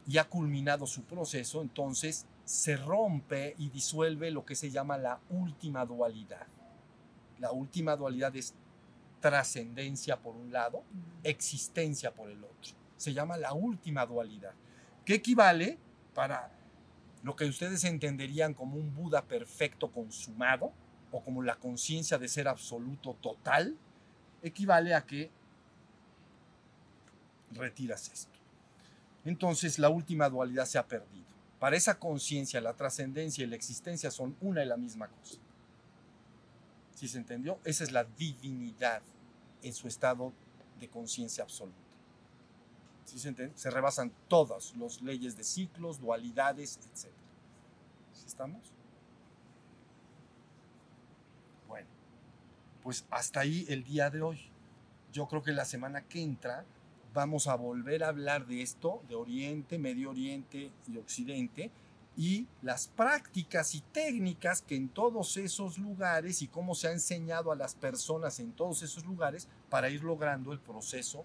y 0.06 0.18
ha 0.18 0.28
culminado 0.28 0.86
su 0.86 1.04
proceso, 1.04 1.62
entonces 1.62 2.26
se 2.44 2.76
rompe 2.76 3.54
y 3.56 3.70
disuelve 3.70 4.30
lo 4.30 4.44
que 4.44 4.54
se 4.54 4.70
llama 4.70 4.98
la 4.98 5.20
última 5.30 5.86
dualidad. 5.86 6.46
La 7.38 7.50
última 7.50 7.96
dualidad 7.96 8.36
es 8.36 8.52
trascendencia 9.20 10.18
por 10.18 10.36
un 10.36 10.52
lado, 10.52 10.82
existencia 11.22 12.12
por 12.12 12.28
el 12.28 12.44
otro. 12.44 12.74
Se 12.98 13.14
llama 13.14 13.38
la 13.38 13.54
última 13.54 14.04
dualidad, 14.04 14.52
que 15.06 15.14
equivale 15.14 15.78
para 16.14 16.52
lo 17.22 17.34
que 17.36 17.46
ustedes 17.46 17.84
entenderían 17.84 18.52
como 18.52 18.76
un 18.76 18.94
Buda 18.94 19.22
perfecto 19.22 19.90
consumado 19.90 20.72
o 21.10 21.24
como 21.24 21.42
la 21.42 21.56
conciencia 21.56 22.18
de 22.18 22.28
ser 22.28 22.48
absoluto 22.48 23.14
total, 23.14 23.74
equivale 24.42 24.94
a 24.94 25.04
que 25.04 25.30
retiras 27.52 28.10
esto. 28.12 28.38
Entonces 29.24 29.78
la 29.78 29.88
última 29.88 30.28
dualidad 30.28 30.66
se 30.66 30.78
ha 30.78 30.86
perdido. 30.86 31.26
Para 31.58 31.76
esa 31.76 31.98
conciencia, 31.98 32.60
la 32.60 32.74
trascendencia 32.74 33.44
y 33.44 33.46
la 33.48 33.56
existencia 33.56 34.10
son 34.10 34.36
una 34.40 34.62
y 34.62 34.66
la 34.66 34.76
misma 34.76 35.08
cosa. 35.08 35.38
¿Sí 36.94 37.08
se 37.08 37.18
entendió? 37.18 37.58
Esa 37.64 37.84
es 37.84 37.92
la 37.92 38.04
divinidad 38.04 39.02
en 39.62 39.74
su 39.74 39.88
estado 39.88 40.32
de 40.78 40.88
conciencia 40.88 41.44
absoluta. 41.44 41.76
¿Sí 43.04 43.18
se 43.18 43.28
entiende? 43.28 43.56
Se 43.56 43.70
rebasan 43.70 44.12
todas 44.28 44.74
las 44.76 45.00
leyes 45.00 45.36
de 45.36 45.42
ciclos, 45.42 45.98
dualidades, 45.98 46.76
etc. 46.76 47.10
¿Sí 48.12 48.26
estamos? 48.26 48.60
Bueno, 51.66 51.88
pues 52.82 53.04
hasta 53.10 53.40
ahí 53.40 53.66
el 53.68 53.84
día 53.84 54.10
de 54.10 54.22
hoy. 54.22 54.50
Yo 55.12 55.26
creo 55.26 55.42
que 55.42 55.52
la 55.52 55.64
semana 55.64 56.02
que 56.02 56.22
entra 56.22 56.64
vamos 57.14 57.46
a 57.46 57.54
volver 57.54 58.04
a 58.04 58.08
hablar 58.08 58.46
de 58.46 58.62
esto, 58.62 59.02
de 59.08 59.14
Oriente, 59.14 59.78
Medio 59.78 60.10
Oriente 60.10 60.70
y 60.86 60.98
Occidente, 60.98 61.70
y 62.16 62.46
las 62.62 62.88
prácticas 62.88 63.74
y 63.76 63.80
técnicas 63.80 64.60
que 64.60 64.74
en 64.74 64.88
todos 64.88 65.36
esos 65.36 65.78
lugares 65.78 66.42
y 66.42 66.48
cómo 66.48 66.74
se 66.74 66.88
ha 66.88 66.92
enseñado 66.92 67.52
a 67.52 67.56
las 67.56 67.76
personas 67.76 68.40
en 68.40 68.52
todos 68.52 68.82
esos 68.82 69.04
lugares 69.06 69.48
para 69.70 69.88
ir 69.88 70.02
logrando 70.02 70.52
el 70.52 70.58
proceso 70.58 71.24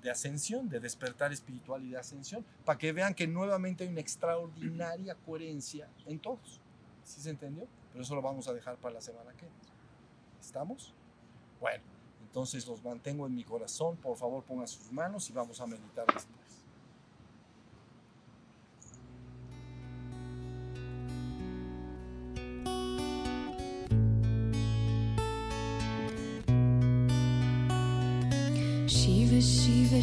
de 0.00 0.12
ascensión, 0.12 0.68
de 0.68 0.78
despertar 0.78 1.32
espiritual 1.32 1.84
y 1.84 1.90
de 1.90 1.98
ascensión, 1.98 2.44
para 2.64 2.78
que 2.78 2.92
vean 2.92 3.14
que 3.14 3.26
nuevamente 3.26 3.82
hay 3.82 3.90
una 3.90 4.00
extraordinaria 4.00 5.16
coherencia 5.26 5.88
en 6.06 6.20
todos. 6.20 6.60
¿Sí 7.02 7.20
se 7.20 7.30
entendió? 7.30 7.66
Pero 7.90 8.04
eso 8.04 8.14
lo 8.14 8.22
vamos 8.22 8.46
a 8.46 8.52
dejar 8.52 8.76
para 8.76 8.94
la 8.94 9.00
semana 9.00 9.32
que 9.32 9.46
entra. 9.46 9.67
¿Estamos? 10.48 10.94
Bueno, 11.60 11.84
entonces 12.22 12.66
los 12.66 12.82
mantengo 12.82 13.26
en 13.26 13.34
mi 13.34 13.44
corazón. 13.44 13.98
Por 13.98 14.16
favor, 14.16 14.42
pongan 14.44 14.66
sus 14.66 14.90
manos 14.90 15.28
y 15.28 15.34
vamos 15.34 15.60
a 15.60 15.66
meditar 15.66 16.06
después. 16.06 16.38
Shiva 28.86 29.38
Shiva 29.38 30.00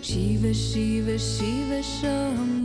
Shiva 0.00 0.52
Shiva 0.52 1.18
Shiva 1.18 2.55